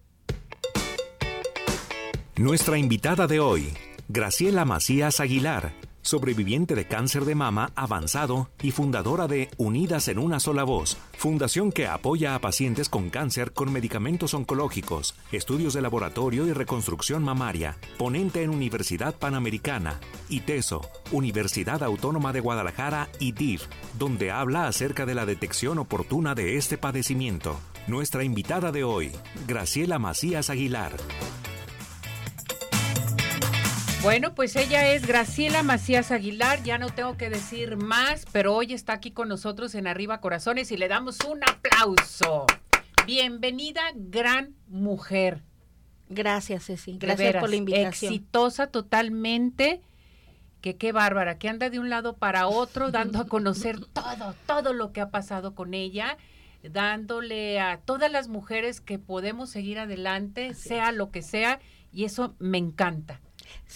[2.37, 3.73] Nuestra invitada de hoy,
[4.07, 5.73] Graciela Macías Aguilar
[6.07, 11.73] sobreviviente de cáncer de mama avanzado y fundadora de Unidas en una sola voz, fundación
[11.73, 17.77] que apoya a pacientes con cáncer con medicamentos oncológicos, estudios de laboratorio y reconstrucción mamaria,
[17.99, 23.65] ponente en Universidad Panamericana, ITESO, Universidad Autónoma de Guadalajara y DIF,
[23.99, 27.59] donde habla acerca de la detección oportuna de este padecimiento.
[27.89, 29.11] Nuestra invitada de hoy,
[29.49, 30.93] Graciela Macías Aguilar.
[34.03, 38.73] Bueno, pues ella es Graciela Macías Aguilar, ya no tengo que decir más, pero hoy
[38.73, 42.47] está aquí con nosotros en Arriba Corazones y le damos un aplauso.
[43.07, 45.43] Bienvenida, gran mujer.
[46.09, 46.99] Gracias, Ceci.
[46.99, 48.13] Gracias por la invitación.
[48.13, 49.81] Exitosa totalmente.
[50.61, 54.73] Que qué bárbara, que anda de un lado para otro dando a conocer todo, todo
[54.73, 56.17] lo que ha pasado con ella,
[56.63, 61.61] dándole a todas las mujeres que podemos seguir adelante, sea lo que sea,
[61.93, 63.21] y eso me encanta.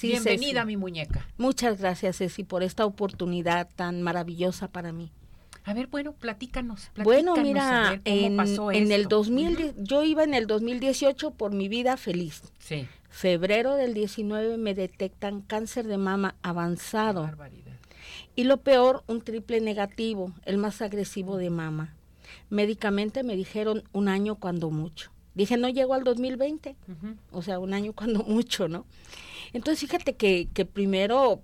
[0.03, 1.27] Bienvenida, mi muñeca.
[1.37, 5.11] Muchas gracias, Ceci, por esta oportunidad tan maravillosa para mí.
[5.65, 6.91] A ver, bueno, platícanos.
[6.97, 12.43] bueno, mira, en, en el 2000, yo iba en el 2018 por mi vida feliz.
[12.59, 12.89] Sí.
[13.11, 17.31] Febrero del 19 me detectan cáncer de mama avanzado.
[18.37, 21.95] Y lo peor, un triple negativo, el más agresivo de mama.
[22.49, 25.11] Médicamente me dijeron un año cuando mucho.
[25.35, 26.77] Dije, no llego al 2020,
[27.33, 28.87] o sea, un año cuando mucho, ¿no?
[29.53, 31.43] Entonces, fíjate que, que primero,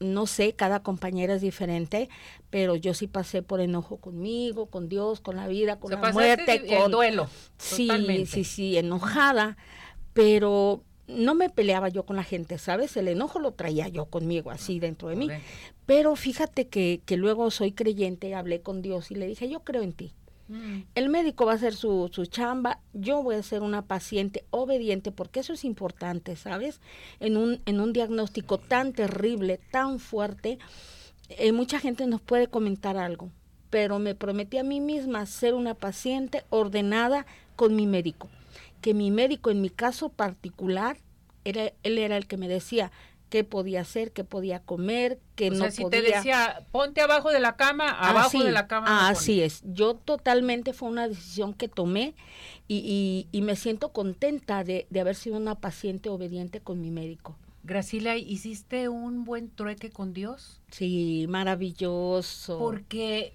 [0.00, 2.08] no sé, cada compañera es diferente,
[2.50, 6.66] pero yo sí pasé por enojo conmigo, con Dios, con la vida, con la muerte,
[6.66, 7.28] con duelo.
[7.58, 7.88] Sí,
[8.26, 9.56] sí, sí, enojada,
[10.12, 12.96] pero no me peleaba yo con la gente, ¿sabes?
[12.96, 15.28] El enojo lo traía yo conmigo, así dentro de mí.
[15.84, 19.82] Pero fíjate que, que luego soy creyente, hablé con Dios y le dije, yo creo
[19.82, 20.14] en ti.
[20.52, 20.82] Mm.
[20.94, 25.10] El médico va a hacer su, su chamba, yo voy a ser una paciente obediente,
[25.10, 26.80] porque eso es importante, ¿sabes?
[27.20, 30.58] En un, en un diagnóstico tan terrible, tan fuerte,
[31.30, 33.30] eh, mucha gente nos puede comentar algo,
[33.70, 37.24] pero me prometí a mí misma ser una paciente ordenada
[37.56, 38.28] con mi médico,
[38.82, 40.98] que mi médico en mi caso particular,
[41.44, 42.92] era, él era el que me decía,
[43.32, 47.30] qué podía hacer, qué podía comer, qué o no sea, si te decía, ponte abajo
[47.30, 49.08] de la cama, abajo de la cama.
[49.08, 49.62] así es.
[49.64, 52.14] Yo totalmente fue una decisión que tomé
[52.68, 57.38] y, y, me siento contenta de, de, haber sido una paciente obediente con mi médico.
[57.64, 60.60] Gracila, ¿hiciste un buen trueque con Dios?
[60.70, 62.58] Sí, maravilloso.
[62.58, 63.32] Porque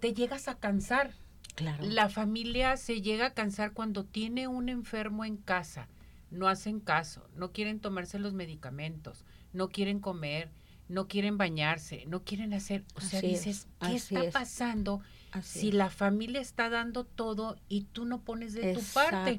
[0.00, 1.14] te llegas a cansar.
[1.54, 1.82] Claro.
[1.86, 5.88] La familia se llega a cansar cuando tiene un enfermo en casa
[6.30, 10.50] no hacen caso, no quieren tomarse los medicamentos, no quieren comer,
[10.88, 15.00] no quieren bañarse, no quieren hacer, o sea, dices, ¿qué está pasando
[15.42, 19.38] si la familia está dando todo y tú no pones de tu parte?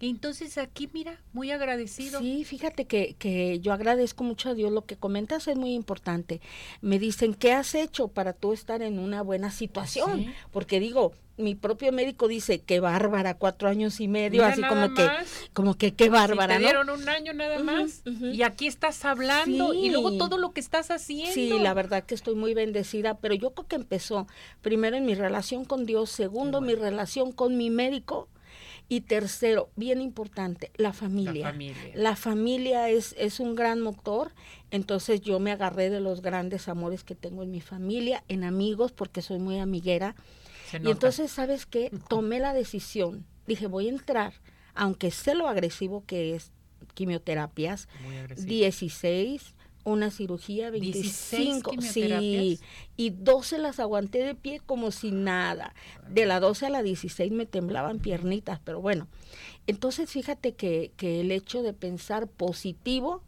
[0.00, 2.20] entonces aquí, mira, muy agradecido.
[2.20, 4.72] Sí, fíjate que, que yo agradezco mucho a Dios.
[4.72, 6.40] Lo que comentas es muy importante.
[6.80, 10.32] Me dicen, ¿qué has hecho para tú estar en una buena situación?
[10.52, 15.08] Porque digo, mi propio médico dice, qué bárbara, cuatro años y medio, así como que,
[15.52, 16.56] como que qué bárbara.
[16.56, 20.60] te dieron un año nada más y aquí estás hablando y luego todo lo que
[20.60, 21.32] estás haciendo.
[21.32, 24.26] Sí, la verdad que estoy muy bendecida, pero yo creo que empezó
[24.60, 28.28] primero en mi relación con Dios, segundo mi relación con mi médico
[28.90, 31.44] y tercero, bien importante, la familia.
[31.44, 34.32] La familia, la familia es, es un gran motor,
[34.72, 38.90] entonces yo me agarré de los grandes amores que tengo en mi familia, en amigos,
[38.90, 40.16] porque soy muy amiguera.
[40.82, 41.90] Y entonces, ¿sabes qué?
[42.08, 44.34] Tomé la decisión, dije, voy a entrar,
[44.74, 46.52] aunque sé lo agresivo que es
[46.94, 47.88] quimioterapias,
[48.36, 49.54] 16,
[49.84, 52.60] una cirugía, 25, sí,
[52.96, 55.74] y 12 las aguanté de pie como si nada.
[56.08, 59.08] De la 12 a la 16 me temblaban piernitas, pero bueno.
[59.66, 63.22] Entonces fíjate que, que el hecho de pensar positivo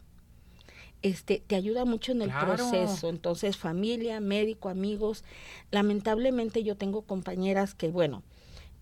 [1.03, 3.09] este, te ayuda mucho en el proceso.
[3.09, 5.23] Entonces, familia, médico, amigos.
[5.69, 8.23] Lamentablemente yo tengo compañeras que, bueno,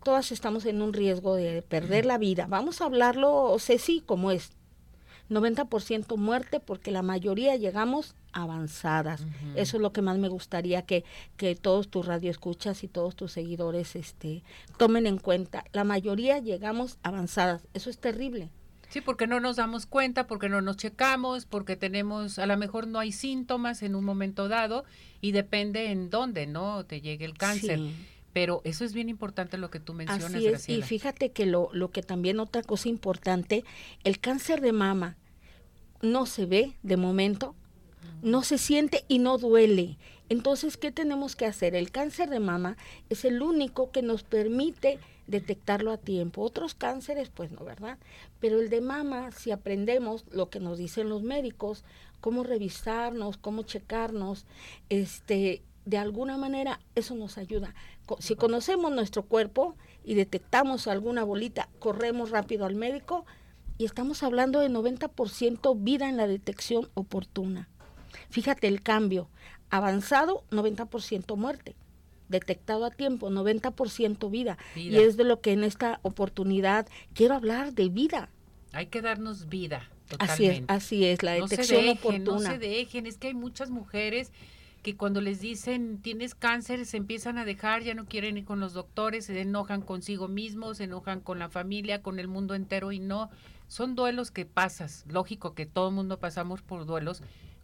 [0.03, 2.45] todas estamos en un riesgo de perder la vida.
[2.47, 4.51] Vamos a hablarlo, sé sí, como es
[5.29, 9.25] 90% muerte porque la mayoría llegamos avanzadas.
[9.55, 11.03] Eso es lo que más me gustaría que,
[11.37, 14.43] que todos tus radioescuchas y todos tus seguidores este,
[14.77, 15.65] tomen en cuenta.
[15.71, 17.67] La mayoría llegamos avanzadas.
[17.73, 18.49] Eso es terrible.
[18.91, 22.87] Sí, porque no nos damos cuenta, porque no nos checamos, porque tenemos, a lo mejor
[22.87, 24.83] no hay síntomas en un momento dado
[25.21, 26.85] y depende en dónde, ¿no?
[26.85, 27.79] Te llegue el cáncer.
[28.33, 30.35] Pero eso es bien importante lo que tú mencionas.
[30.35, 33.63] Así es, y fíjate que lo, lo que también otra cosa importante,
[34.03, 35.15] el cáncer de mama
[36.01, 37.55] no se ve de momento,
[38.21, 39.97] no se siente y no duele.
[40.27, 41.75] Entonces, ¿qué tenemos que hacer?
[41.75, 42.75] El cáncer de mama
[43.09, 46.41] es el único que nos permite detectarlo a tiempo.
[46.41, 47.97] Otros cánceres, pues no, ¿verdad?
[48.39, 51.83] Pero el de mama, si aprendemos lo que nos dicen los médicos,
[52.19, 54.45] cómo revisarnos, cómo checarnos,
[54.89, 57.73] este, de alguna manera eso nos ayuda.
[58.19, 63.25] Si conocemos nuestro cuerpo y detectamos alguna bolita, corremos rápido al médico
[63.77, 67.67] y estamos hablando de 90% vida en la detección oportuna.
[68.29, 69.29] Fíjate el cambio.
[69.69, 71.75] Avanzado, 90% muerte.
[72.31, 74.57] Detectado a tiempo, 90% vida.
[74.75, 74.97] vida.
[74.97, 78.29] Y es de lo que en esta oportunidad quiero hablar de vida.
[78.71, 79.89] Hay que darnos vida.
[80.19, 82.23] Así es, así es, la detección oportuna.
[82.23, 84.31] No se dejen, es que hay muchas mujeres
[84.81, 88.59] que cuando les dicen tienes cáncer se empiezan a dejar, ya no quieren ir con
[88.59, 92.91] los doctores, se enojan consigo mismos, se enojan con la familia, con el mundo entero
[92.91, 93.29] y no,
[93.67, 97.21] son duelos que pasas, lógico que todo el mundo pasamos por duelos,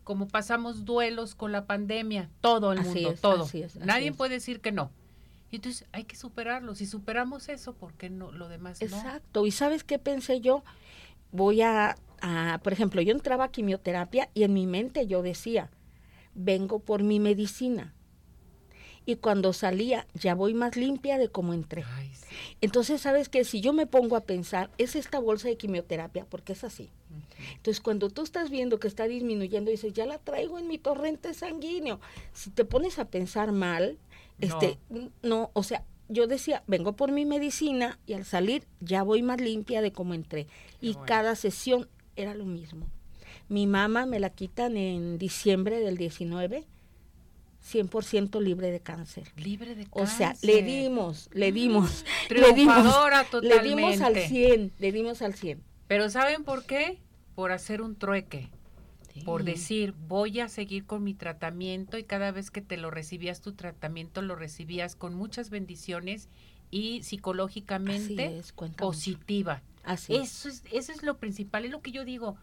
[0.07, 3.45] como pasamos duelos con la pandemia, todo el mundo, todo.
[3.83, 4.89] Nadie puede decir que no.
[5.51, 6.75] Entonces hay que superarlo.
[6.75, 9.45] Si superamos eso, ¿por qué no lo demás Exacto.
[9.45, 10.63] ¿Y sabes qué pensé yo?
[11.33, 15.71] Voy a, a, por ejemplo, yo entraba a quimioterapia y en mi mente yo decía,
[16.33, 17.93] vengo por mi medicina.
[19.07, 21.85] Y cuando salía, ya voy más limpia de cómo entré.
[22.59, 26.51] Entonces, ¿sabes que Si yo me pongo a pensar, es esta bolsa de quimioterapia, porque
[26.51, 26.89] es así.
[27.55, 31.33] Entonces, cuando tú estás viendo que está disminuyendo, dices, ya la traigo en mi torrente
[31.33, 32.01] sanguíneo.
[32.33, 33.97] Si te pones a pensar mal,
[34.39, 34.77] este,
[35.23, 39.39] no, o sea, yo decía, vengo por mi medicina y al salir ya voy más
[39.39, 40.47] limpia de cómo entré.
[40.81, 41.87] y cada sesión
[42.17, 42.87] era lo mismo.
[43.47, 46.65] Mi mamá me la quitan en diciembre del 19,
[47.63, 49.31] 100% libre de cáncer.
[49.35, 50.01] Libre de cáncer.
[50.01, 52.85] O sea, le dimos, le dimos, le dimos,
[53.41, 55.61] le dimos al 100, le dimos al 100.
[55.87, 56.99] Pero ¿saben por qué?
[57.35, 58.49] Por hacer un trueque.
[59.25, 63.41] Por decir, voy a seguir con mi tratamiento y cada vez que te lo recibías
[63.41, 66.29] tu tratamiento lo recibías con muchas bendiciones
[66.69, 68.41] y psicológicamente
[68.77, 69.63] positiva.
[69.83, 72.37] Así eso es, eso es lo principal, es lo que yo digo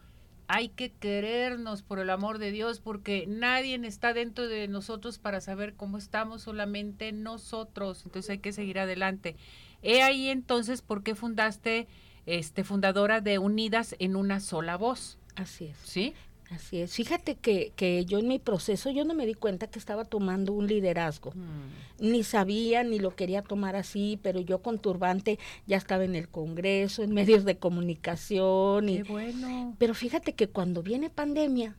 [0.47, 5.41] hay que querernos por el amor de Dios, porque nadie está dentro de nosotros para
[5.41, 8.03] saber cómo estamos, solamente nosotros.
[8.05, 9.35] Entonces hay que seguir adelante.
[9.81, 11.87] He ahí entonces por qué fundaste,
[12.25, 15.17] este, fundadora de Unidas en una sola voz.
[15.35, 15.77] Así es.
[15.83, 16.13] ¿Sí?
[16.51, 16.93] Así es.
[16.93, 20.53] Fíjate que, que, yo en mi proceso yo no me di cuenta que estaba tomando
[20.53, 21.31] un liderazgo.
[21.31, 22.11] Mm.
[22.11, 26.29] Ni sabía ni lo quería tomar así, pero yo con turbante ya estaba en el
[26.29, 28.87] Congreso, en medios de comunicación.
[28.87, 29.75] Qué bueno.
[29.79, 31.75] Pero fíjate que cuando viene pandemia,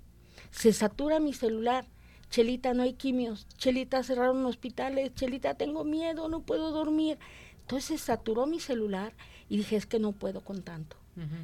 [0.51, 1.87] se satura mi celular.
[2.31, 3.47] Chelita, no hay quimios.
[3.57, 5.15] Chelita, cerraron hospitales.
[5.15, 7.19] Chelita, tengo miedo, no puedo dormir.
[7.61, 9.13] Entonces saturó mi celular
[9.49, 10.97] y dije, es que no puedo con tanto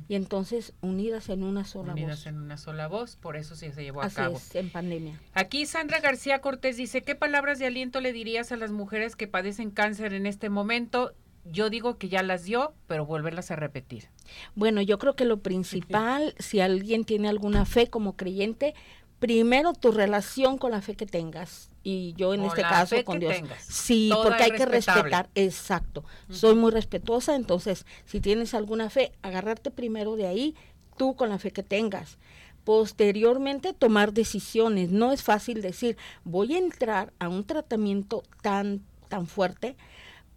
[0.09, 2.01] y entonces unidas en una sola voz.
[2.01, 4.37] Unidas en una sola voz, por eso sí se llevó a cabo.
[4.37, 5.19] Es, en pandemia.
[5.33, 9.29] Aquí Sandra García Cortés dice, ¿qué palabras de aliento le dirías a las mujeres que
[9.29, 11.15] padecen cáncer en este momento?
[11.45, 14.09] Yo digo que ya las dio, pero volverlas a repetir.
[14.55, 18.75] Bueno, yo creo que lo principal, si alguien tiene alguna fe como creyente,
[19.19, 23.37] primero tu relación con la fe que tengas y yo en este caso con Dios.
[23.61, 26.05] Sí, porque hay que respetar, exacto.
[26.29, 30.55] Soy muy respetuosa, entonces si tienes alguna fe, agarrarte primero de ahí,
[30.97, 32.19] tú con la fe que tengas.
[32.65, 34.91] Posteriormente tomar decisiones.
[34.91, 39.77] No es fácil decir, voy a entrar a un tratamiento tan tan fuerte,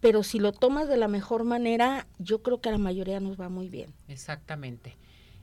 [0.00, 3.40] pero si lo tomas de la mejor manera, yo creo que a la mayoría nos
[3.40, 3.94] va muy bien.
[4.06, 4.98] Exactamente.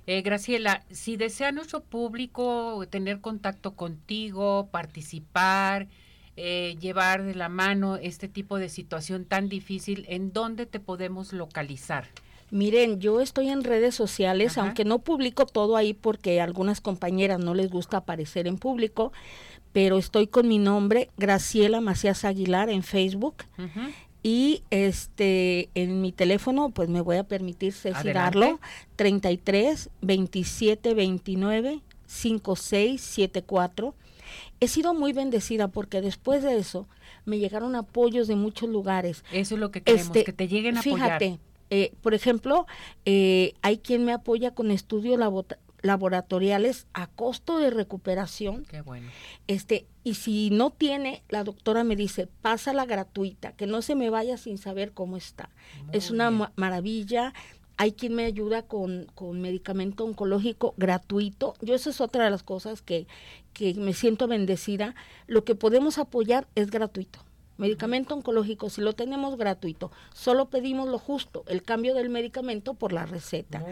[0.06, 5.88] Eh, Graciela, si desea nuestro público tener contacto contigo, participar,
[6.36, 11.32] eh, llevar de la mano este tipo de situación tan difícil, ¿en dónde te podemos
[11.32, 12.08] localizar?
[12.52, 17.40] Miren, yo estoy en redes sociales, aunque no publico todo ahí porque a algunas compañeras
[17.40, 19.12] no les gusta aparecer en público,
[19.72, 23.38] pero estoy con mi nombre, Graciela Macías Aguilar, en Facebook.
[24.24, 27.74] Y este en mi teléfono, pues me voy a permitir
[28.14, 28.60] darlo,
[28.96, 33.94] 33 27 29 56 74.
[34.62, 36.88] He sido muy bendecida porque después de eso
[37.26, 39.24] me llegaron apoyos de muchos lugares.
[39.34, 41.20] Eso es lo que queremos, este, que te lleguen a apoyar.
[41.20, 42.66] Fíjate, eh, por ejemplo,
[43.06, 45.20] eh, hay quien me apoya con estudios
[45.84, 48.66] laboratoriales a costo de recuperación.
[48.66, 49.12] Qué bueno.
[49.48, 54.10] Este, y si no tiene, la doctora me dice, pásala gratuita, que no se me
[54.10, 55.50] vaya sin saber cómo está.
[55.92, 57.34] es una maravilla.
[57.76, 61.56] Hay quien me ayuda con, con medicamento oncológico gratuito.
[61.62, 63.08] Yo eso es otra de las cosas que,
[63.54, 64.96] que me siento bendecida.
[65.28, 67.20] Lo que podemos apoyar es gratuito.
[67.58, 72.94] Medicamento oncológico, si lo tenemos gratuito, solo pedimos lo justo, el cambio del medicamento por
[72.94, 73.64] la receta.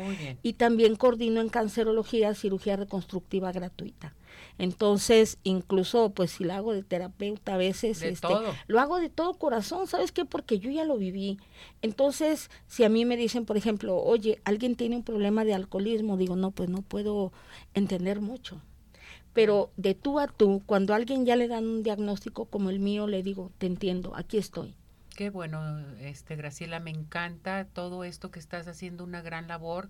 [0.44, 4.14] Y también coordino en cancerología, cirugía reconstructiva gratuita.
[4.58, 8.28] Entonces, incluso, pues si lo hago de terapeuta a veces, este,
[8.68, 10.26] lo hago de todo corazón, ¿sabes qué?
[10.26, 11.38] Porque yo ya lo viví.
[11.82, 16.18] Entonces, si a mí me dicen, por ejemplo, oye, alguien tiene un problema de alcoholismo,
[16.18, 17.32] digo, no, pues no puedo
[17.74, 18.62] entender mucho
[19.34, 22.80] pero de tú a tú, cuando a alguien ya le dan un diagnóstico como el
[22.80, 24.76] mío, le digo, te entiendo, aquí estoy.
[25.16, 29.90] Qué bueno, este Graciela, me encanta todo esto que estás haciendo una gran labor.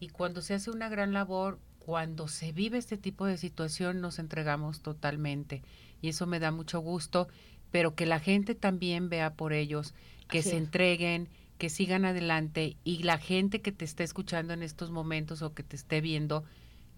[0.00, 4.18] Y cuando se hace una gran labor, cuando se vive este tipo de situación nos
[4.18, 5.62] entregamos totalmente.
[6.00, 7.28] Y eso me da mucho gusto,
[7.70, 9.94] pero que la gente también vea por ellos,
[10.28, 14.90] que se entreguen, que sigan adelante y la gente que te esté escuchando en estos
[14.90, 16.44] momentos o que te esté viendo,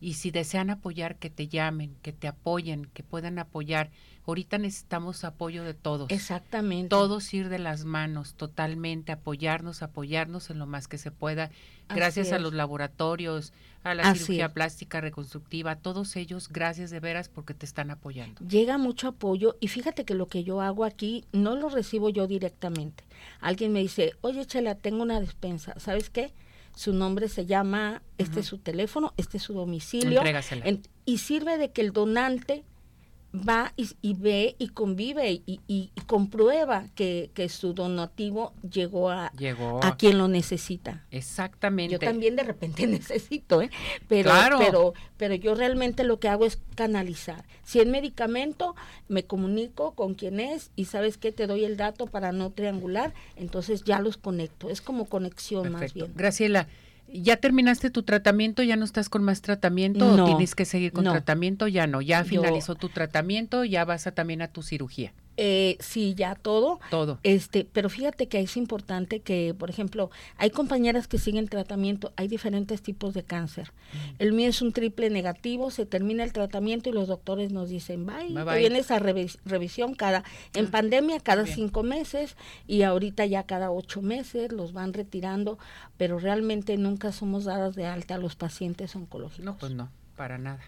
[0.00, 3.90] y si desean apoyar, que te llamen, que te apoyen, que puedan apoyar.
[4.26, 6.10] Ahorita necesitamos apoyo de todos.
[6.10, 6.88] Exactamente.
[6.88, 11.50] Todos ir de las manos, totalmente, apoyarnos, apoyarnos en lo más que se pueda.
[11.88, 17.54] Gracias a los laboratorios, a la cirugía plástica reconstructiva, todos ellos, gracias de veras porque
[17.54, 18.40] te están apoyando.
[18.46, 22.26] Llega mucho apoyo y fíjate que lo que yo hago aquí no lo recibo yo
[22.26, 23.04] directamente.
[23.40, 26.32] Alguien me dice, oye Chela, tengo una despensa, ¿sabes qué?
[26.74, 30.22] Su nombre se llama, este es su teléfono, este es su domicilio.
[31.04, 32.64] y sirve de que el donante
[33.34, 39.32] va y, ve y convive y, comprueba que, su donativo llegó a,
[39.82, 41.04] a quien lo necesita.
[41.10, 41.92] Exactamente.
[41.92, 43.70] Yo también de repente necesito, ¿eh?
[44.08, 47.44] Pero, pero, pero yo realmente lo que hago es canalizar.
[47.64, 48.74] Si es medicamento,
[49.08, 53.14] me comunico con quien es y sabes que te doy el dato para no triangular,
[53.36, 54.70] entonces ya los conecto.
[54.70, 56.12] Es como conexión más bien.
[56.14, 56.66] Graciela.
[57.12, 58.62] ¿Ya terminaste tu tratamiento?
[58.62, 60.06] ¿Ya no estás con más tratamiento?
[60.06, 61.66] ¿O tienes que seguir con tratamiento?
[61.68, 65.12] Ya no, ya finalizó tu tratamiento, ya vas a, también a tu cirugía.
[65.42, 66.80] Eh, sí, ya todo.
[66.90, 67.18] Todo.
[67.22, 72.28] Este, pero fíjate que es importante que, por ejemplo, hay compañeras que siguen tratamiento, hay
[72.28, 73.72] diferentes tipos de cáncer.
[73.94, 73.96] Mm.
[74.18, 78.04] El mío es un triple negativo, se termina el tratamiento y los doctores nos dicen,
[78.04, 82.36] bye, bye, vienes a revisión cada, en ah, pandemia cada cinco meses
[82.66, 85.58] y ahorita ya cada ocho meses los van retirando,
[85.96, 89.46] pero realmente nunca somos dadas de alta a los pacientes oncológicos.
[89.46, 90.60] No, pues no, para nada.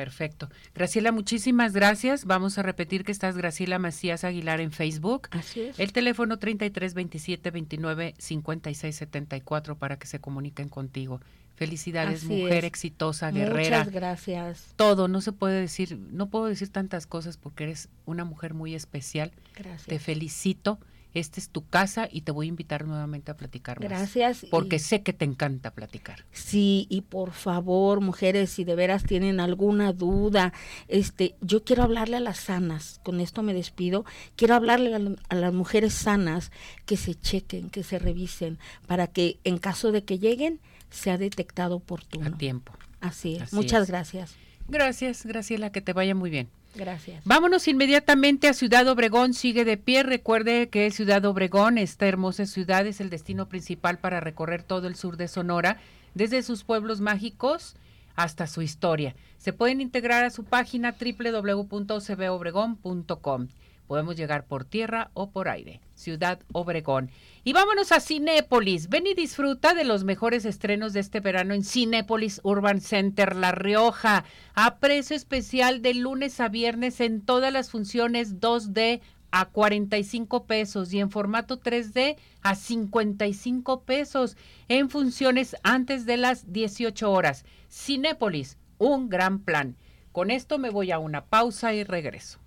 [0.00, 0.48] Perfecto.
[0.74, 2.24] Graciela, muchísimas gracias.
[2.24, 5.28] Vamos a repetir que estás Graciela Macías Aguilar en Facebook.
[5.30, 5.78] Así es.
[5.78, 11.20] El teléfono 33 27 29 56 74 para que se comuniquen contigo.
[11.54, 13.80] Felicidades, mujer exitosa, guerrera.
[13.80, 14.72] Muchas gracias.
[14.76, 18.74] Todo, no se puede decir, no puedo decir tantas cosas porque eres una mujer muy
[18.74, 19.32] especial.
[19.54, 19.84] Gracias.
[19.84, 20.78] Te felicito
[21.14, 23.88] esta es tu casa y te voy a invitar nuevamente a platicar más.
[23.88, 24.46] Gracias.
[24.50, 26.24] Porque sé que te encanta platicar.
[26.32, 30.52] Sí, y por favor, mujeres, si de veras tienen alguna duda,
[30.88, 34.04] este, yo quiero hablarle a las sanas, con esto me despido,
[34.36, 34.94] quiero hablarle
[35.28, 36.52] a, las mujeres sanas
[36.86, 41.76] que se chequen, que se revisen, para que en caso de que lleguen, sea detectado
[41.76, 42.26] oportuno.
[42.26, 42.72] A tiempo.
[43.00, 43.52] Así es.
[43.52, 44.34] Muchas gracias.
[44.68, 46.48] Gracias, Graciela, que te vaya muy bien.
[46.74, 47.22] Gracias.
[47.24, 50.02] Vámonos inmediatamente a Ciudad Obregón, sigue de pie.
[50.02, 54.94] Recuerde que Ciudad Obregón, esta hermosa ciudad, es el destino principal para recorrer todo el
[54.94, 55.78] sur de Sonora,
[56.14, 57.76] desde sus pueblos mágicos
[58.14, 59.16] hasta su historia.
[59.38, 63.48] Se pueden integrar a su página www.cbobregón.com.
[63.90, 65.80] Podemos llegar por tierra o por aire.
[65.96, 67.10] Ciudad Obregón.
[67.42, 68.88] Y vámonos a Cinépolis.
[68.88, 73.50] Ven y disfruta de los mejores estrenos de este verano en Cinépolis Urban Center La
[73.50, 74.22] Rioja.
[74.54, 79.00] A precio especial de lunes a viernes en todas las funciones 2D
[79.32, 84.36] a 45 pesos y en formato 3D a 55 pesos
[84.68, 87.44] en funciones antes de las 18 horas.
[87.68, 89.74] Cinépolis, un gran plan.
[90.12, 92.38] Con esto me voy a una pausa y regreso.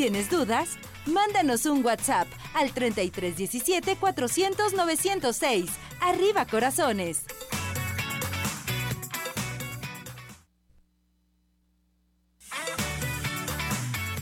[0.00, 0.78] ¿Tienes dudas?
[1.04, 5.70] Mándanos un WhatsApp al 3317 400 906.
[6.00, 7.26] Arriba corazones.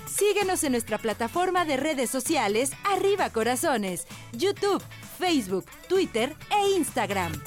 [0.09, 4.83] Síguenos en nuestra plataforma de redes sociales Arriba Corazones, YouTube,
[5.17, 7.41] Facebook, Twitter e Instagram.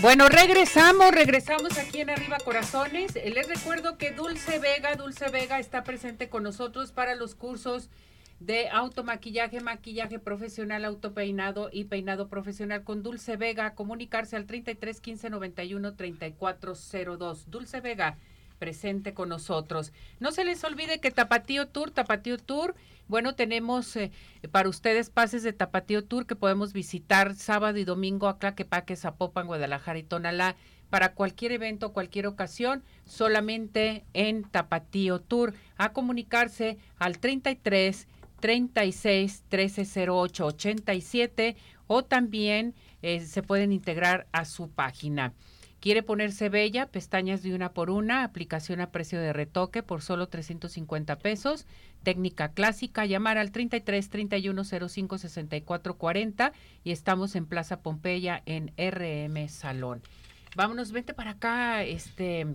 [0.00, 3.14] Bueno, regresamos, regresamos aquí en Arriba Corazones.
[3.16, 7.90] Les recuerdo que Dulce Vega, Dulce Vega está presente con nosotros para los cursos
[8.38, 13.74] de automaquillaje, maquillaje profesional, autopeinado y peinado profesional con Dulce Vega.
[13.74, 17.50] Comunicarse al 33 15 91 3402.
[17.50, 18.16] Dulce Vega
[18.60, 19.92] presente con nosotros.
[20.20, 22.76] No se les olvide que Tapatío Tour, Tapatío Tour,
[23.08, 24.12] bueno, tenemos eh,
[24.52, 29.48] para ustedes pases de Tapatío Tour que podemos visitar sábado y domingo a Claquepaque, Zapopan,
[29.48, 30.54] Guadalajara y Tonalá
[30.90, 35.54] para cualquier evento, cualquier ocasión, solamente en Tapatío Tour.
[35.76, 38.06] A comunicarse al 33
[38.40, 41.56] 36 1308 87
[41.86, 45.32] o también eh, se pueden integrar a su página.
[45.80, 50.28] Quiere ponerse bella, pestañas de una por una, aplicación a precio de retoque por solo
[50.28, 51.66] 350 pesos,
[52.02, 56.52] técnica clásica, llamar al 33 31 05 64 40
[56.84, 60.02] y estamos en Plaza Pompeya en RM Salón.
[60.54, 62.46] Vámonos, vente para acá, este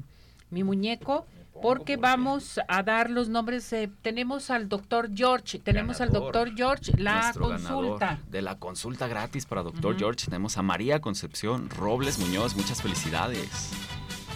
[0.51, 1.25] mi muñeco
[1.61, 3.71] porque vamos a dar los nombres.
[3.73, 8.19] Eh, tenemos al doctor George, tenemos al doctor George, la consulta.
[8.29, 13.71] De la consulta gratis para doctor George, tenemos a María Concepción Robles Muñoz, muchas felicidades.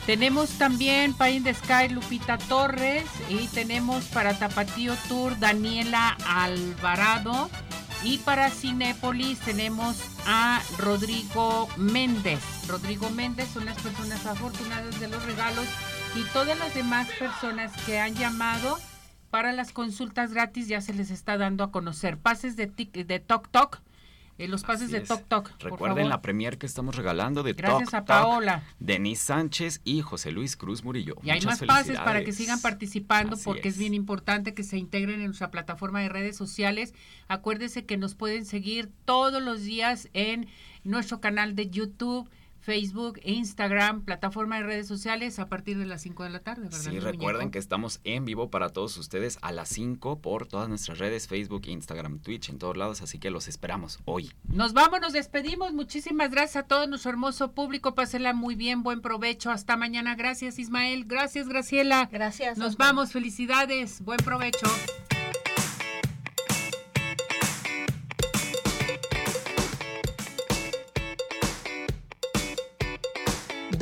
[0.05, 7.49] Tenemos también Pie in the Sky Lupita Torres y tenemos para Tapatío Tour Daniela Alvarado
[8.03, 12.39] y para Cinépolis tenemos a Rodrigo Méndez.
[12.67, 15.65] Rodrigo Méndez son las personas afortunadas de los regalos
[16.15, 18.77] y todas las demás personas que han llamado
[19.29, 22.17] para las consultas gratis ya se les está dando a conocer.
[22.17, 23.81] Pases de, de Tok Tok.
[24.39, 25.51] Eh, los pases de Tok Tok.
[25.59, 28.63] Recuerden la premier que estamos regalando de Gracias a Paola.
[28.79, 31.17] Denis Sánchez y José Luis Cruz Murillo.
[31.23, 33.75] Y hay más pases para que sigan participando porque es.
[33.75, 33.79] es.
[33.79, 36.93] bien importante que se integren en nuestra plataforma de redes sociales.
[37.27, 40.47] Acuérdense que nos pueden seguir todos los días en
[40.85, 42.29] nuestro canal de YouTube
[42.69, 46.77] Facebook, Instagram, plataforma de redes sociales a partir de las 5 de la tarde, ¿verdad?
[46.77, 50.99] Sí, recuerden que estamos en vivo para todos ustedes a las 5 por todas nuestras
[50.99, 54.31] redes, Facebook, Instagram, Twitch, en todos lados, así que los esperamos hoy.
[54.43, 55.73] Nos vamos, nos despedimos.
[55.73, 57.95] Muchísimas gracias a todo nuestro hermoso público.
[57.95, 59.49] Pásenla muy bien, buen provecho.
[59.49, 60.13] Hasta mañana.
[60.13, 61.05] Gracias, Ismael.
[61.05, 62.07] Gracias, Graciela.
[62.11, 62.59] Gracias.
[62.59, 63.11] Nos vamos.
[63.11, 64.03] Felicidades.
[64.03, 64.67] Buen provecho.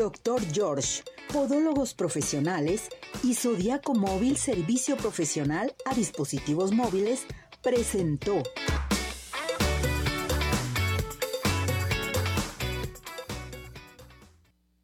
[0.08, 1.04] Doctor George,
[1.34, 2.88] Podólogos Profesionales
[3.26, 7.26] y Zodiaco Móvil Servicio Profesional a Dispositivos Móviles
[7.62, 8.42] presentó